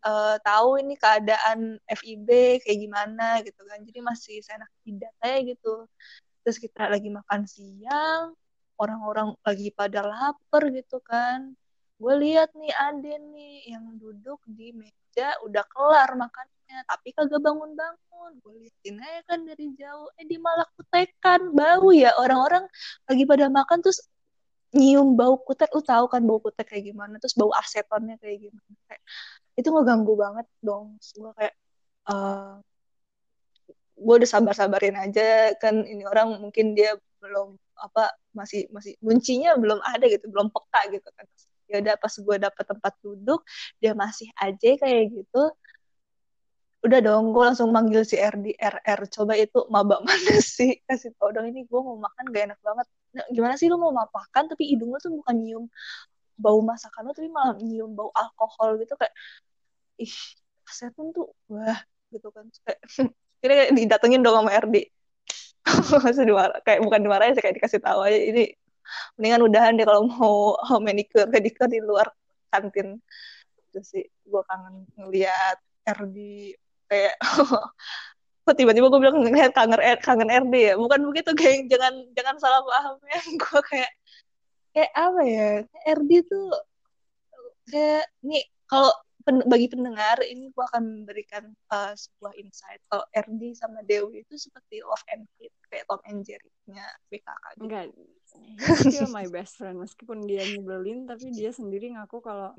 [0.10, 2.30] uh, tahu ini keadaan FIB
[2.66, 3.80] kayak gimana gitu kan.
[3.86, 5.86] Jadi masih seenak tidak kayak gitu.
[6.50, 8.34] Terus kita lagi makan siang,
[8.82, 11.54] orang-orang lagi pada lapar gitu kan.
[12.02, 18.42] Gue lihat nih Aden nih yang duduk di meja udah kelar makannya tapi kagak bangun-bangun.
[18.42, 20.10] Gue liatin aja kan dari jauh.
[20.18, 22.18] Eh di malah kutekan bau ya.
[22.18, 22.66] Orang-orang
[23.06, 24.02] lagi pada makan terus
[24.74, 25.70] nyium bau kutek.
[25.70, 28.74] Lu tahu kan bau kutek kayak gimana terus bau asetonnya kayak gimana.
[28.90, 29.06] Kayak
[29.54, 30.98] itu ngeganggu banget dong.
[30.98, 31.54] Gue kayak
[32.10, 32.58] uh,
[34.00, 39.80] gue udah sabar-sabarin aja kan ini orang mungkin dia belum apa masih masih kuncinya belum
[39.84, 41.26] ada gitu belum peka gitu kan.
[41.70, 43.40] Ya udah pas gue dapet tempat duduk
[43.84, 45.42] dia masih aja kayak gitu.
[46.80, 50.80] Udah dong gue langsung manggil si RD RR coba itu maba mana sih?
[50.88, 52.88] Kasih tau dong ini gue mau makan gak enak banget.
[53.16, 55.66] Nah, gimana sih lu mau makan tapi hidung lu tuh bukan nyium
[56.40, 59.12] bau masakan lu tapi malah nyium bau alkohol gitu kayak
[60.00, 60.16] ih
[60.64, 61.80] setan tuh wah
[62.16, 62.48] gitu kan.
[62.64, 62.80] Kayak
[63.40, 64.76] kira didatengin dong sama RD
[66.04, 66.28] Maksud
[66.66, 68.18] kayak bukan dimarahin sih kayak dikasih tahu aja.
[68.18, 68.44] Ini
[69.20, 71.30] mendingan udahan deh kalau mau manicure.
[71.30, 72.10] Pedicure di luar
[72.50, 72.98] kantin.
[73.70, 76.18] Itu sih gue kangen ngeliat RD
[76.90, 77.16] kayak
[78.50, 80.74] kok tiba-tiba gue bilang ngeliat kangen kangen RD ya?
[80.78, 83.20] Bukan begitu geng jangan jangan salah paham ya.
[83.38, 83.92] Gue kayak
[84.74, 85.50] kayak apa ya?
[85.98, 86.50] RD tuh
[87.70, 88.90] kayak nih kalau
[89.24, 94.36] pen, bagi pendengar ini gue akan memberikan uh, sebuah insight kalau RD sama Dewi itu
[94.40, 97.64] seperti love and hate kayak Tom and Jerry-nya BKK gitu.
[97.66, 97.84] Enggak,
[98.94, 102.54] dia my best friend meskipun dia nyebelin tapi dia sendiri ngaku kalau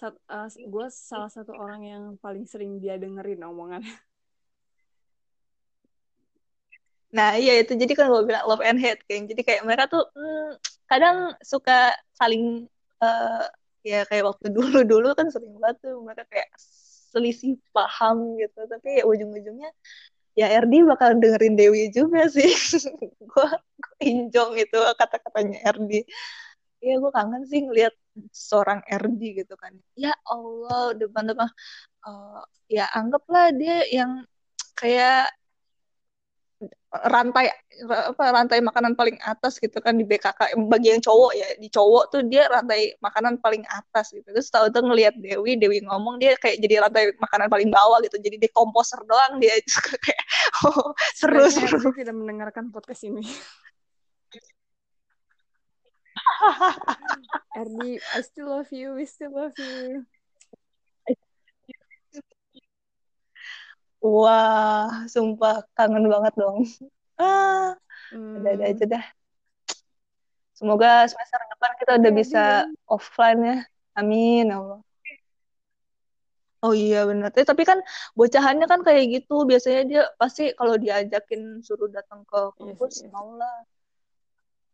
[0.00, 3.92] sat, uh, gue salah satu orang yang paling sering dia dengerin omongannya.
[7.10, 10.06] Nah iya itu jadi kan gue bilang love and hate kayak jadi kayak mereka tuh
[10.14, 12.70] hmm, kadang suka saling
[13.02, 13.50] uh,
[13.86, 16.50] ya kayak waktu dulu-dulu kan sering banget tuh mereka kayak
[17.10, 18.60] selisih paham gitu.
[18.66, 19.70] Tapi ya ujung-ujungnya
[20.38, 22.48] ya RD bakal dengerin Dewi juga sih.
[23.30, 23.48] Gue
[24.00, 26.06] injong itu kata-katanya RD
[26.80, 27.92] ya gue kangen sih ngeliat
[28.32, 29.76] seorang RD gitu kan.
[30.00, 31.48] Ya Allah depan-depan
[32.08, 32.40] uh,
[32.72, 34.24] ya anggaplah dia yang
[34.80, 35.28] kayak
[36.90, 37.48] rantai
[37.88, 42.04] apa rantai makanan paling atas gitu kan di BKK bagi yang cowok ya di cowok
[42.12, 44.26] tuh dia rantai makanan paling atas gitu.
[44.28, 48.20] Terus tahu tuh ngelihat Dewi Dewi ngomong dia kayak jadi rantai makanan paling bawah gitu.
[48.20, 50.24] Jadi dekomposer doang dia itu kayak
[50.68, 51.88] oh, seru seru.
[51.94, 53.24] Tidak mendengarkan podcast ini.
[57.60, 60.04] Erdi I still love you we still love you
[64.00, 66.58] Wah, sumpah kangen banget dong.
[67.20, 67.76] Ah,
[68.08, 69.04] Hmm, ada-ada aja dah.
[70.56, 73.56] Semoga semester depan kita udah Tapi bisa Ardi offline ya.
[74.00, 74.80] Amin, ya Allah.
[76.60, 77.32] Oh iya benar.
[77.40, 77.78] Eh, tapi kan
[78.18, 79.32] bocahannya kan kayak gitu.
[79.48, 83.08] Biasanya dia pasti kalau diajakin suruh datang ke Iya kampus, iya sih.
[83.12, 83.54] mau lah.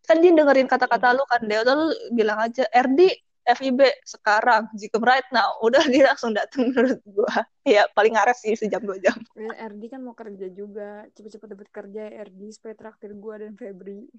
[0.07, 1.41] Kan dia dengerin kata-kata lu kan.
[1.51, 1.87] Dia lu
[2.19, 3.01] bilang aja, RD,
[3.47, 5.55] FIB sekarang, jika right now.
[5.63, 7.47] Udah dia langsung datang menurut gua.
[7.63, 9.15] Ya paling ngaret sih sejam dua jam.
[9.39, 11.07] Ya, RD kan mau kerja juga.
[11.15, 14.11] Cepet-cepet dapat kerja ya RD supaya traktir gue dan Febri.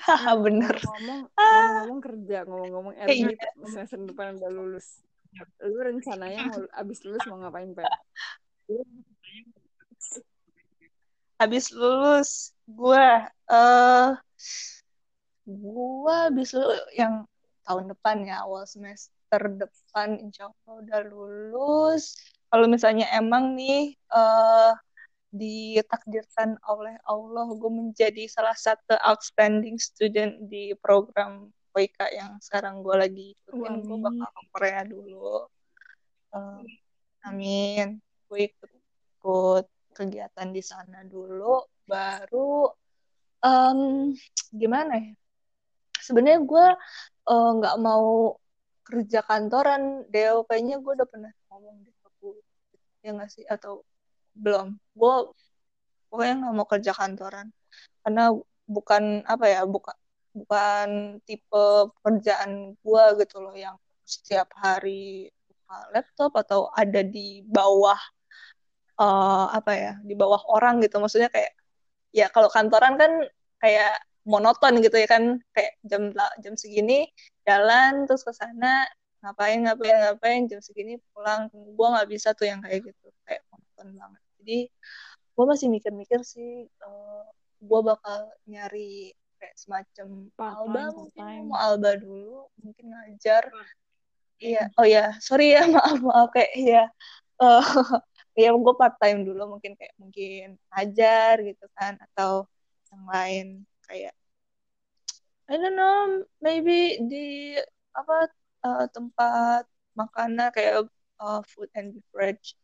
[0.00, 0.74] Haha bener.
[0.80, 3.48] ngomong-ngomong, Ah, ngomong-ngomong kerja, ngomong-ngomong RD iya.
[3.68, 5.04] semester depan udah lulus.
[5.62, 7.86] Lu rencananya mau abis lulus mau ngapain, Pak?
[11.40, 14.10] Habis lulus, gua eh
[15.58, 17.26] gua lulus yang
[17.66, 22.14] tahun depan ya, awal semester depan insya Allah udah lulus.
[22.50, 24.74] Kalau misalnya emang nih eh
[25.30, 32.96] ditakdirkan oleh Allah gue menjadi salah satu outstanding student di program WK yang sekarang gue
[32.98, 35.46] lagi ikutin, gue bakal ke Korea dulu.
[36.34, 36.66] Eh,
[37.30, 38.02] amin.
[38.26, 38.70] Gue ikut
[39.20, 42.66] ikut kegiatan di sana dulu, baru
[43.44, 44.10] em,
[44.50, 45.12] gimana ya?
[46.10, 46.66] Sebenarnya gue
[47.30, 48.34] eh, nggak mau
[48.82, 52.34] kerja kantoran, Deo kayaknya gue udah pernah ngomong di aku
[53.06, 53.44] ya nggak sih?
[53.46, 53.86] Atau
[54.34, 54.74] belum?
[54.98, 55.14] Gue
[56.10, 57.46] pokoknya nggak mau kerja kantoran.
[58.02, 58.34] Karena
[58.66, 59.94] bukan apa ya, bukan
[60.34, 60.88] bukan
[61.26, 61.62] tipe
[62.02, 67.98] pekerjaan gue gitu loh yang setiap hari buka laptop atau ada di bawah
[68.98, 70.98] eh, apa ya di bawah orang gitu.
[70.98, 71.52] Maksudnya kayak
[72.10, 73.12] ya kalau kantoran kan
[73.62, 73.94] kayak
[74.26, 75.38] monoton gitu ya kan.
[75.54, 77.08] Kayak jam jam segini
[77.44, 78.86] jalan terus ke sana
[79.20, 83.08] ngapain ngapain ngapain jam segini pulang gue nggak bisa tuh yang kayak gitu.
[83.28, 84.22] Kayak monoton banget.
[84.40, 84.58] Jadi
[85.40, 87.24] gue masih mikir-mikir sih uh,
[87.60, 91.44] gue bakal nyari kayak semacam Part alba time, mungkin time.
[91.48, 93.48] mau alba dulu mungkin ngajar.
[94.40, 96.84] Iya oh ya sorry ya maaf maaf kayak ya
[97.40, 97.64] uh,
[98.36, 102.48] ya gue part time dulu mungkin kayak mungkin ngajar gitu kan atau
[102.90, 103.46] yang lain
[103.90, 104.14] kayak
[105.50, 107.58] I don't know maybe di
[107.90, 108.30] apa
[108.62, 109.66] uh, tempat
[109.98, 110.86] makanan kayak
[111.18, 112.54] uh, food and beverage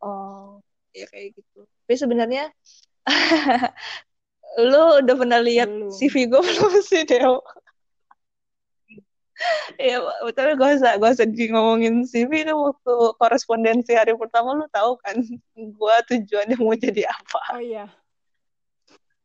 [0.00, 0.64] oh
[0.96, 2.48] ya kayak gitu tapi sebenarnya
[4.60, 5.68] lu udah pernah lihat.
[5.96, 7.40] CV gue belum sih Deo
[9.80, 9.98] ya
[10.36, 14.94] tapi gak usah gak usah di ngomongin CV itu waktu korespondensi hari pertama lu tahu
[15.02, 15.18] kan
[15.56, 17.90] gue tujuannya mau jadi apa Oh iya.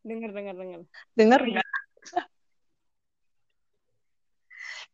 [0.07, 0.81] Dengar, dengar, dengar.
[1.19, 1.67] dengar nggak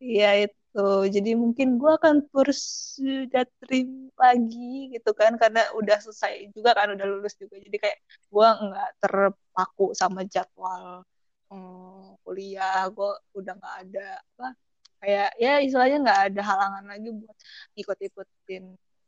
[0.04, 3.30] Iya itu, jadi mungkin gue akan pursue
[3.62, 7.98] dream lagi gitu kan, karena udah selesai juga kan, udah lulus juga, jadi kayak
[8.28, 11.08] gue nggak terpaku sama jadwal
[11.48, 14.48] hmm, kuliah, gue udah nggak ada apa,
[15.00, 17.38] kayak ya istilahnya nggak ada halangan lagi buat
[17.80, 18.64] ikut-ikutin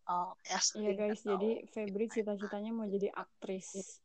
[0.05, 4.04] Iya casting guys, atau jadi Febri cita-citanya mau jadi aktris.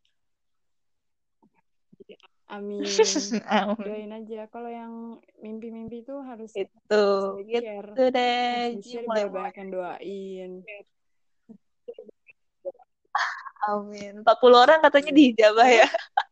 [2.50, 2.82] Amin.
[3.46, 3.78] Amin.
[3.78, 4.50] Doain aja.
[4.50, 4.92] Kalau yang
[5.38, 7.04] mimpi-mimpi itu harus itu
[7.46, 7.86] share.
[7.94, 10.50] gitu deh, Ji, share mulai banyak doain.
[13.70, 14.14] Amin.
[14.26, 15.86] 40 orang katanya dihijabah ya.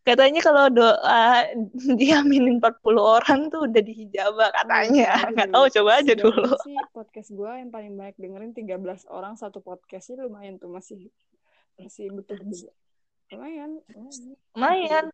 [0.00, 1.44] Katanya kalau doa
[1.76, 5.12] diaminin 40 orang tuh udah dihijabah katanya.
[5.12, 5.52] Coba aja Nggak dulu.
[5.52, 6.50] tahu, coba aja dulu.
[6.64, 11.12] sih podcast gue yang paling banyak dengerin 13 orang satu podcast sih lumayan tuh masih
[11.76, 12.72] masih butuh juga.
[13.30, 13.78] Lumayan.
[14.54, 15.06] lumayan.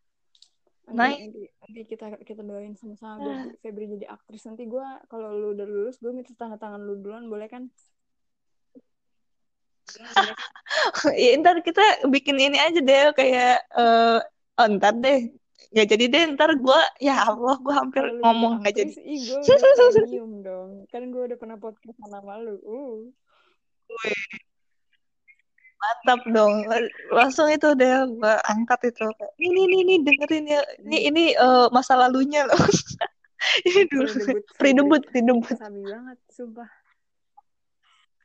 [0.87, 1.19] Naik.
[1.19, 4.47] nanti, nanti kita kita doain sama-sama biar Febri jadi aktris.
[4.47, 7.67] Nanti gue kalau lu udah lulus gue minta tanda tangan lu duluan boleh kan?
[11.15, 14.19] Ya ntar kita bikin ini aja deh kayak eh
[14.59, 15.27] oh, ntar deh.
[15.75, 18.93] Nggak jadi deh ntar gue ya Allah gue hampir kalau lu ngomong nggak jadi.
[19.03, 20.69] ih gue udah dong.
[20.87, 22.55] Kan gue udah pernah podcast sama lu.
[22.63, 23.11] Uh
[25.77, 26.65] mantap dong.
[27.13, 29.07] Langsung itu deh gue angkat itu.
[29.37, 30.61] Ini ini ini dengerin ya.
[30.81, 32.57] Ini ini eh, masa lalunya loh.
[33.69, 34.09] Ini dulu.
[34.09, 36.69] Pre debut pre Febri debut pre debut sabi banget sumpah.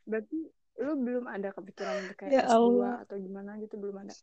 [0.09, 0.39] Berarti
[0.81, 2.95] lu belum ada kepikiran untuk kayak ya S2 Allah.
[3.05, 3.77] atau gimana gitu?
[3.77, 4.15] Belum ada.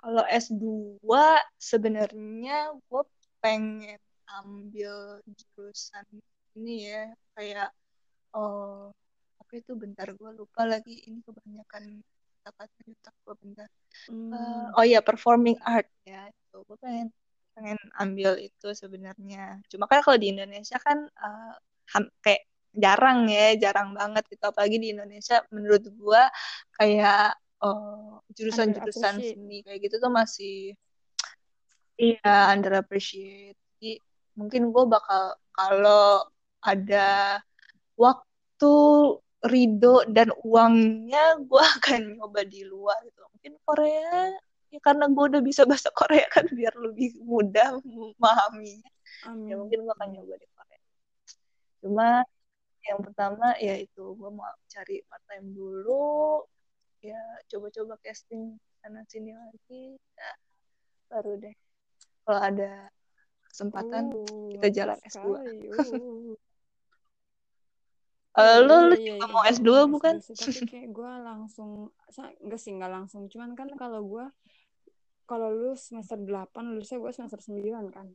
[0.00, 0.64] Kalau S2
[1.60, 3.02] sebenarnya gue
[3.44, 4.00] pengen
[4.42, 6.08] ambil jurusan
[6.56, 7.04] ini ya.
[7.36, 7.70] Kayak
[8.32, 8.96] oh
[9.52, 12.00] apa itu bentar gue lupa lagi ini kebanyakan
[12.40, 13.68] kata-kata gue bentar
[14.08, 14.72] hmm.
[14.80, 17.12] oh ya performing art ya itu gue pengen
[17.52, 19.60] pengen ambil itu sebenarnya.
[19.68, 21.54] Cuma kan kalau di Indonesia kan uh,
[22.24, 24.44] kayak jarang ya, jarang banget gitu.
[24.48, 26.32] Apalagi di Indonesia menurut gua
[26.80, 30.72] kayak uh, jurusan-jurusan seni kayak gitu tuh masih
[32.00, 33.56] iya under appreciate.
[33.76, 34.00] Jadi
[34.36, 36.24] mungkin gua bakal kalau
[36.64, 37.38] ada
[38.00, 38.74] waktu
[39.42, 43.22] ridho dan uangnya gue akan nyoba di luar gitu.
[43.38, 44.30] Mungkin Korea
[44.72, 48.90] ya karena gue udah bisa bahasa Korea kan biar lebih mudah memahaminya.
[49.46, 50.80] Ya mungkin gue akan nyoba di Korea.
[51.82, 52.08] Cuma
[52.82, 56.46] yang pertama ya itu gue mau cari part time dulu.
[57.02, 57.18] Ya
[57.50, 59.98] coba-coba casting sana sini lagi.
[59.98, 60.32] Ya,
[61.10, 61.54] baru deh.
[62.22, 62.72] Kalau ada
[63.50, 65.26] kesempatan uh, kita jalan S2
[68.36, 68.40] uh.
[68.40, 70.14] Uh, lu, iya, juga iya, mau S2 S2 bukan?
[70.24, 71.92] Sih, tapi kayak gue langsung
[72.40, 74.24] enggak sih enggak langsung cuman kan kalau gue
[75.28, 78.08] kalau lu semester 8 lulusnya gue semester 9 kan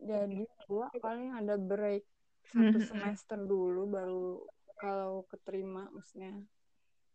[0.00, 2.04] jadi gue paling ada break
[2.48, 2.88] satu hmm.
[2.88, 4.44] semester dulu baru
[4.76, 6.42] kalau keterima maksudnya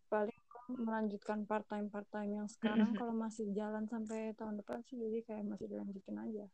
[0.08, 0.38] paling
[0.68, 3.00] melanjutkan part time part time yang sekarang hmm.
[3.00, 6.46] kalau masih jalan sampai tahun depan sih jadi kayak masih dilanjutin aja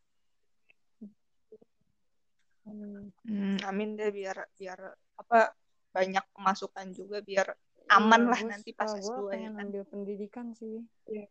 [2.68, 3.64] hmm.
[3.68, 4.80] Amin deh biar biar
[5.20, 5.53] apa
[5.93, 9.64] banyak pemasukan juga biar iya, aman iya, lah nanti pas S2 gue pengen ya kan.
[9.68, 10.82] ambil pendidikan sih.
[11.05, 11.30] Yeah.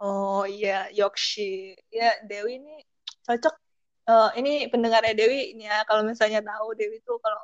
[0.00, 1.76] Oh iya, Yokshi.
[1.92, 2.80] Ya, Dewi ini
[3.28, 3.54] cocok.
[4.08, 7.42] Uh, ini pendengarnya Dewi ini ya, kalau misalnya tahu Dewi itu kalau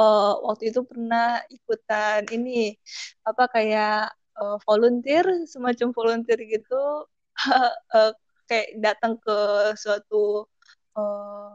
[0.00, 2.74] uh, waktu itu pernah ikutan ini
[3.28, 4.08] apa kayak
[4.40, 7.06] uh, volunteer, semacam volunteer gitu,
[7.92, 8.12] uh,
[8.48, 9.36] kayak datang ke
[9.76, 10.48] suatu
[10.98, 11.54] uh,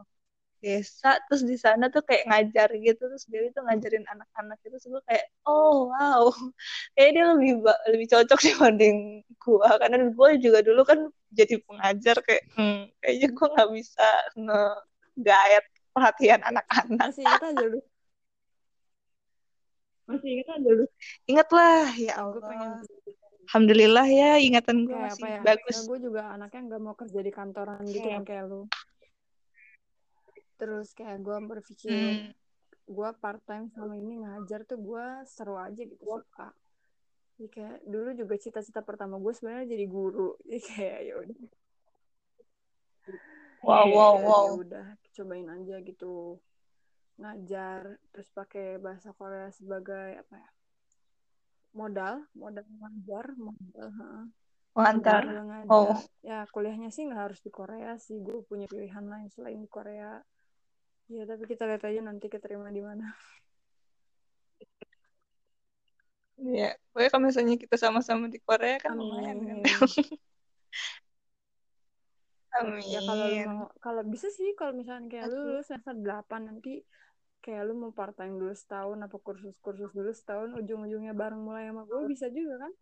[0.58, 4.98] desa terus di sana tuh kayak ngajar gitu terus dia itu ngajarin anak-anak itu semua
[5.06, 6.34] kayak oh wow.
[6.98, 7.52] Kayak dia lebih
[7.94, 9.78] lebih cocok dibanding gua.
[9.78, 10.98] Karena gua juga dulu kan
[11.30, 14.62] jadi pengajar kayak hmm, kayaknya gua nggak bisa nge
[15.94, 17.06] perhatian anak-anak.
[17.10, 17.80] Masih ingat aja lu.
[20.10, 20.84] Masih ingat aja lu.
[21.30, 22.70] Ingat lah ya Allah pengen
[23.48, 25.40] Alhamdulillah ya ingatan gue masih ya?
[25.40, 25.88] bagus.
[25.88, 28.68] Gue juga anaknya nggak mau kerja di kantoran gitu yang kayak lu.
[30.60, 31.96] Terus kayak gue berpikir
[32.28, 32.36] hmm.
[32.92, 36.52] gue part time sama ini ngajar tuh gue seru aja gitu suka.
[37.40, 40.36] Jadi kayak dulu juga cita-cita pertama gue sebenarnya jadi guru.
[40.44, 41.40] Jadi kayak ya udah.
[43.64, 44.48] Wow wow ya, wow.
[44.60, 44.86] udah
[45.16, 46.36] cobain aja gitu.
[47.16, 50.50] Ngajar terus pakai bahasa Korea sebagai apa ya
[51.78, 54.10] modal modal ngajar modal ha.
[55.66, 55.98] Oh.
[56.22, 58.22] Ya, kuliahnya sih nggak harus di Korea sih.
[58.22, 60.22] Gue punya pilihan lain selain di Korea.
[61.10, 63.10] Iya, tapi kita lihat aja nanti keterima di mana.
[66.38, 69.02] Iya, pokoknya kalau misalnya kita sama-sama di Korea kan Amin.
[69.02, 69.58] lumayan kan.
[69.66, 69.66] Amin.
[72.90, 76.82] Ya kalau kalau bisa sih kalau misalnya kayak lu lulus semester 8 nanti
[77.48, 81.88] kayak lu mau part time dulu setahun apa kursus-kursus dulu setahun ujung-ujungnya bareng mulai sama
[81.88, 82.72] gue bisa juga kan?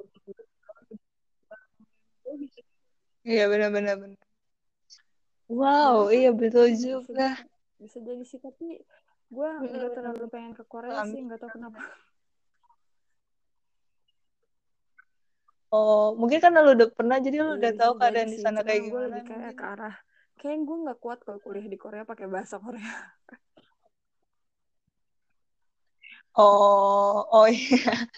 [3.23, 4.23] Iya benar-benar benar.
[5.47, 7.39] Wow, iya betul juga.
[7.79, 8.83] bisa jadi sih tapi
[9.31, 11.79] gue nggak terlalu pengen ke Korea sih nggak tahu kenapa.
[15.71, 18.83] Oh mungkin karena lu udah pernah jadi lu udah iya, tahu keadaan di sana kayak
[18.83, 19.95] gimana lebih kayak ke arah
[20.43, 22.91] kayak gue nggak kuat kalau kuliah di Korea pakai bahasa Korea
[26.37, 28.09] oh oh iya.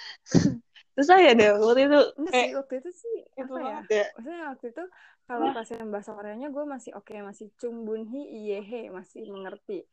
[0.98, 3.78] Susah ya deh waktu itu Enggak kayak, sih waktu itu sih apa ya?
[3.86, 4.06] ya.
[4.18, 4.84] Maksudnya waktu itu
[5.30, 9.86] kalau pasien bahasa Koreanya gue masih oke okay, masih cumbunhi iyehe masih mengerti.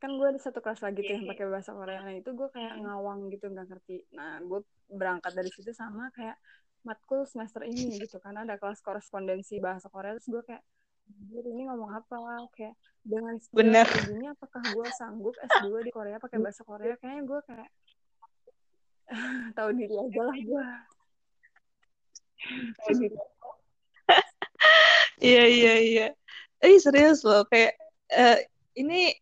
[0.00, 2.80] Kan gue ada satu kelas lagi tuh yang pakai bahasa Korea nah itu gue kayak
[2.80, 4.08] ngawang gitu nggak ngerti.
[4.16, 6.40] Nah gue berangkat dari situ sama kayak
[6.82, 10.64] matkul semester ini gitu karena ada kelas korespondensi bahasa Korea terus gue kayak
[11.32, 12.16] ini ngomong apa?
[12.54, 13.88] Kayak dengan Bener.
[14.14, 16.94] ini apakah gue sanggup S2 di Korea pakai bahasa Korea?
[16.98, 17.70] Kayaknya gue kayak
[19.56, 20.64] tahu diri aja lah gue
[25.22, 26.06] iya iya iya.
[26.62, 27.78] Eh serius loh kayak
[28.10, 28.38] uh,
[28.74, 29.14] ini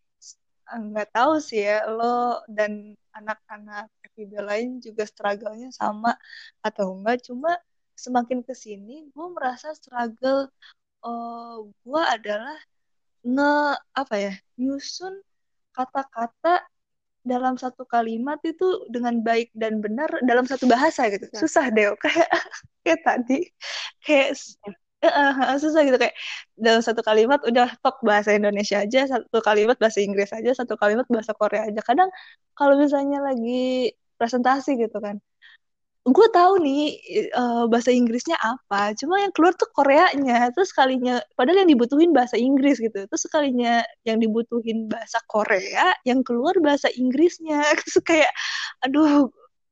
[0.70, 6.16] nggak tahu sih ya lo dan anak-anak FIB lain juga struggle-nya sama
[6.64, 7.26] atau enggak.
[7.28, 7.52] Cuma
[7.96, 10.48] semakin ke sini gue merasa struggle
[11.04, 12.56] uh, gue adalah
[13.20, 13.52] nge
[13.92, 15.20] apa ya nyusun
[15.76, 16.64] kata-kata
[17.20, 21.28] dalam satu kalimat itu dengan baik dan benar dalam satu bahasa gitu.
[21.28, 21.36] Ya.
[21.36, 22.30] susah deh kayak
[22.84, 23.38] kayak tadi.
[24.00, 24.40] Kayak
[25.04, 26.00] uh, susah gitu.
[26.00, 26.16] Kayak
[26.56, 31.04] dalam satu kalimat udah tok bahasa Indonesia aja satu kalimat bahasa Inggris aja satu kalimat
[31.12, 31.80] bahasa Korea aja.
[31.84, 32.08] Kadang
[32.56, 35.20] kalau misalnya lagi presentasi gitu kan
[36.10, 36.82] gue tahu nih
[37.34, 42.36] uh, bahasa Inggrisnya apa cuma yang keluar tuh Koreanya terus sekalinya padahal yang dibutuhin bahasa
[42.36, 47.60] Inggris gitu terus sekalinya yang dibutuhin bahasa Korea yang keluar bahasa Inggrisnya.
[47.80, 48.32] Terus kayak
[48.84, 49.28] aduh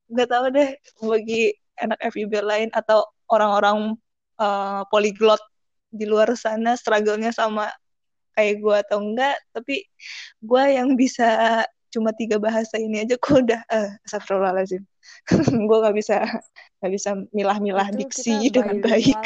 [0.09, 0.71] nggak tahu deh
[1.05, 3.95] bagi anak FIB lain atau orang-orang
[4.41, 5.41] uh, polyglot
[5.89, 7.69] di luar sana struggle-nya sama
[8.37, 9.85] kayak gue atau enggak tapi
[10.41, 14.83] gue yang bisa cuma tiga bahasa ini aja kok udah uh, astagfirullahaladzim.
[15.69, 16.17] Gue nggak bisa
[16.81, 19.17] nggak bisa milah-milah diksi dengan baik.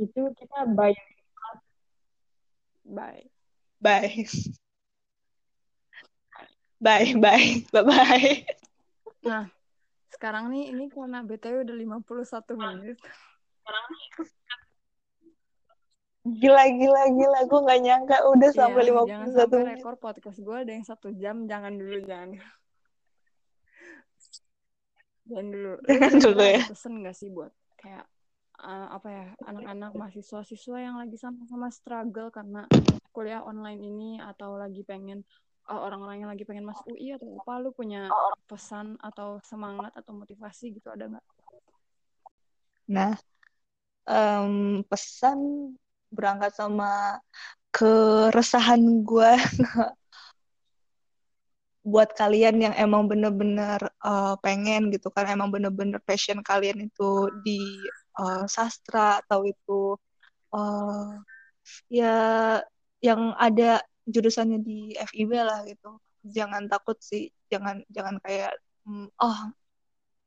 [0.00, 0.98] itu kita baik
[2.92, 3.24] bye.
[3.78, 4.18] Bye.
[6.82, 7.46] Bye bye.
[7.70, 8.32] Bye bye
[9.22, 9.46] nah
[10.10, 12.98] sekarang nih ini karena btw udah 51 menit.
[13.62, 14.06] Sekarang nih
[16.22, 17.38] gila gila gila.
[17.50, 18.16] Gue nggak nyangka.
[18.30, 21.44] Udah yeah, sampai lima puluh satu rekor podcast gue ada yang satu jam.
[21.50, 22.30] Jangan dulu jangan
[25.26, 25.72] jangan dulu.
[25.86, 26.62] Jangan dulu ya.
[26.66, 27.52] pesen gak sih buat
[27.82, 28.06] kayak
[28.62, 32.70] uh, apa ya anak-anak mahasiswa-siswa yang lagi sama-sama struggle karena
[33.10, 35.26] kuliah online ini atau lagi pengen
[35.66, 38.08] uh, orang-orang yang lagi pengen masuk UI atau apa lu punya
[38.46, 41.26] pesan atau semangat atau motivasi gitu ada nggak?
[42.92, 43.12] Nah
[44.06, 45.38] um, pesan
[46.12, 47.18] berangkat sama
[47.72, 49.32] keresahan gue
[51.82, 57.58] buat kalian yang emang bener-bener uh, pengen gitu kan emang bener-bener passion kalian itu di
[58.22, 59.98] uh, sastra atau itu
[60.54, 61.18] uh,
[61.90, 62.14] ya
[63.02, 65.98] yang ada jurusannya di FIB lah gitu.
[66.22, 68.54] Jangan takut sih jangan jangan kayak
[68.86, 69.38] mm, oh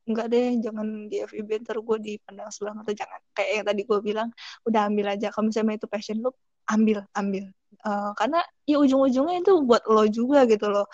[0.05, 3.19] enggak deh jangan di FIB ntar gue dipandang sebelah mata jangan.
[3.35, 4.29] Kayak yang tadi gue bilang
[4.67, 5.27] udah ambil aja.
[5.33, 6.31] Kalau misalnya itu passion lu
[6.69, 7.45] ambil ambil.
[7.85, 10.85] Uh, karena ya ujung-ujungnya itu buat lo juga gitu loh.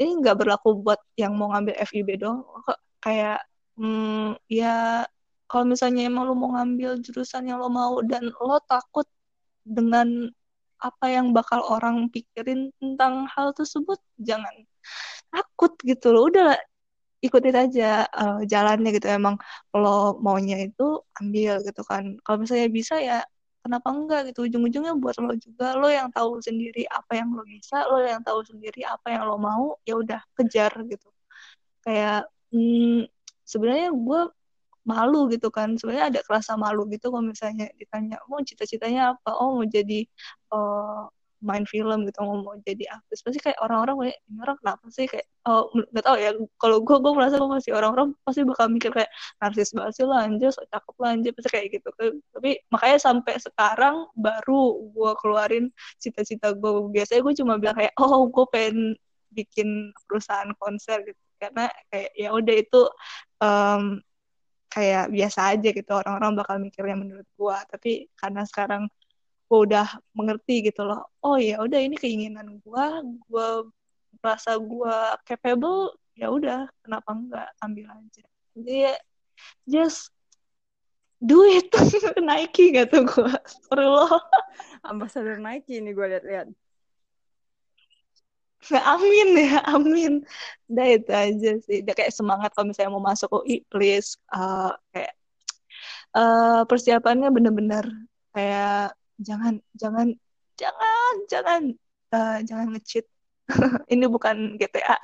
[0.00, 2.46] Ini nggak berlaku buat yang mau ngambil FIB dong
[3.00, 3.40] kayak
[3.80, 5.06] hmm, ya
[5.50, 9.06] kalau misalnya emang lo mau ngambil jurusan yang lo mau dan lo takut
[9.66, 10.30] dengan
[10.80, 14.52] apa yang bakal orang pikirin tentang hal tersebut jangan.
[15.28, 16.30] Takut gitu loh.
[16.30, 16.56] Udah
[17.20, 19.06] ikutin aja uh, jalannya gitu.
[19.08, 19.36] Emang
[19.76, 22.16] lo maunya itu ambil gitu kan.
[22.24, 23.18] Kalau misalnya bisa ya
[23.64, 24.48] kenapa enggak gitu.
[24.48, 25.76] Ujung-ujungnya buat lo juga.
[25.76, 29.36] Lo yang tahu sendiri apa yang lo bisa lo yang tahu sendiri apa yang lo
[29.36, 31.08] mau ya udah kejar gitu.
[31.84, 33.08] Kayak hmm,
[33.44, 34.20] sebenarnya gue
[34.88, 35.76] malu gitu kan.
[35.76, 39.36] Sebenarnya ada kerasa malu gitu kalau misalnya ditanya mau cita-citanya apa?
[39.36, 40.08] Oh mau jadi
[40.52, 41.04] uh,
[41.40, 45.06] main film gitu mau mau jadi artis pasti kayak orang-orang kayak ini orang kenapa sih?
[45.08, 46.30] Kayak oh nggak tahu ya
[46.60, 49.10] kalau gue gue merasa gue masih orang-orang pasti bakal mikir kayak
[49.40, 51.88] narsis banget sih lah anjir so cakep lah anjir pasti kayak gitu.
[52.36, 54.62] Tapi makanya sampai sekarang baru
[54.92, 55.64] gue keluarin
[55.96, 58.78] cita-cita gue biasanya gue cuma bilang kayak oh gue pengen
[59.32, 61.20] bikin perusahaan konser gitu.
[61.40, 62.80] Karena kayak ya udah itu
[63.40, 63.82] um,
[64.68, 65.92] kayak biasa aja gitu.
[65.96, 68.92] Orang-orang bakal mikirnya menurut gue tapi karena sekarang
[69.50, 72.86] gue udah mengerti gitu loh oh ya udah ini keinginan gue
[73.26, 73.48] gue
[74.22, 74.96] merasa gue
[75.26, 78.24] capable ya udah kenapa enggak ambil aja
[78.54, 78.94] jadi ya,
[79.66, 80.14] just
[81.18, 81.66] do it
[82.22, 83.34] Nike gak tuh gue
[83.74, 84.06] lo
[84.90, 86.48] ambasador Nike ini gue lihat-lihat
[88.68, 90.20] Nah, amin ya, amin.
[90.68, 91.80] Udah itu aja sih.
[91.80, 94.20] Udah kayak semangat kalau misalnya mau masuk UI, please.
[94.28, 95.16] Uh, kayak
[96.12, 97.88] uh, persiapannya bener-bener
[98.36, 100.08] kayak jangan jangan
[100.56, 101.62] jangan jangan
[102.12, 103.06] uh, jangan ngecheat.
[103.92, 104.98] Ini bukan GTA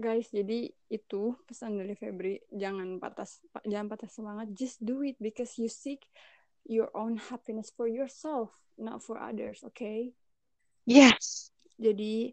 [0.00, 3.28] guys jadi itu pesan dari Febri jangan patah
[3.68, 6.08] jangan patah semangat just do it because you seek
[6.64, 8.48] your own happiness for yourself
[8.80, 10.16] not for others okay?
[10.88, 11.52] Yes.
[11.76, 12.32] Jadi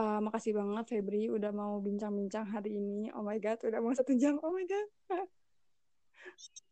[0.00, 3.12] uh, makasih banget Febri udah mau bincang-bincang hari ini.
[3.12, 4.40] Oh my god udah mau satu jam.
[4.40, 4.88] Oh my god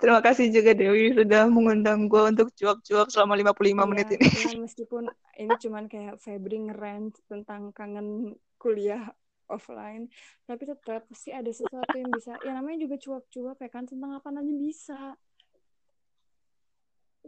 [0.00, 4.28] Terima kasih juga Dewi sudah mengundang gue untuk cuap-cuap selama 55 iya, menit ini.
[4.32, 5.04] Ya, meskipun
[5.36, 9.12] ini cuman kayak Febri ngerent tentang kangen kuliah
[9.52, 10.08] offline,
[10.48, 12.32] tapi tetap pasti ada sesuatu yang bisa.
[12.40, 15.00] Ya namanya juga cuap-cuap ya kan tentang apa aja bisa.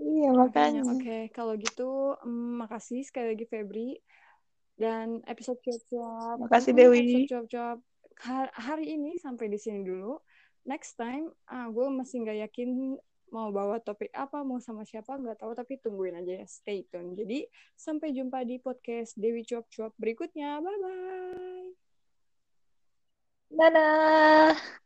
[0.00, 0.80] Iya makanya.
[0.88, 1.22] Oke, okay.
[1.28, 4.00] kalau gitu um, makasih sekali lagi Febri
[4.80, 6.48] dan episode cuap-cuap.
[6.48, 7.28] Makasih Dewi.
[7.28, 7.78] Episode cuap-cuap
[8.56, 10.16] hari ini sampai di sini dulu
[10.62, 12.98] next time ah gue masih nggak yakin
[13.32, 17.16] mau bawa topik apa mau sama siapa nggak tahu tapi tungguin aja ya stay tune.
[17.16, 17.48] Jadi
[17.80, 20.60] sampai jumpa di podcast Dewi Cuap Cuap berikutnya.
[20.60, 21.52] Bye bye
[23.52, 24.81] dadah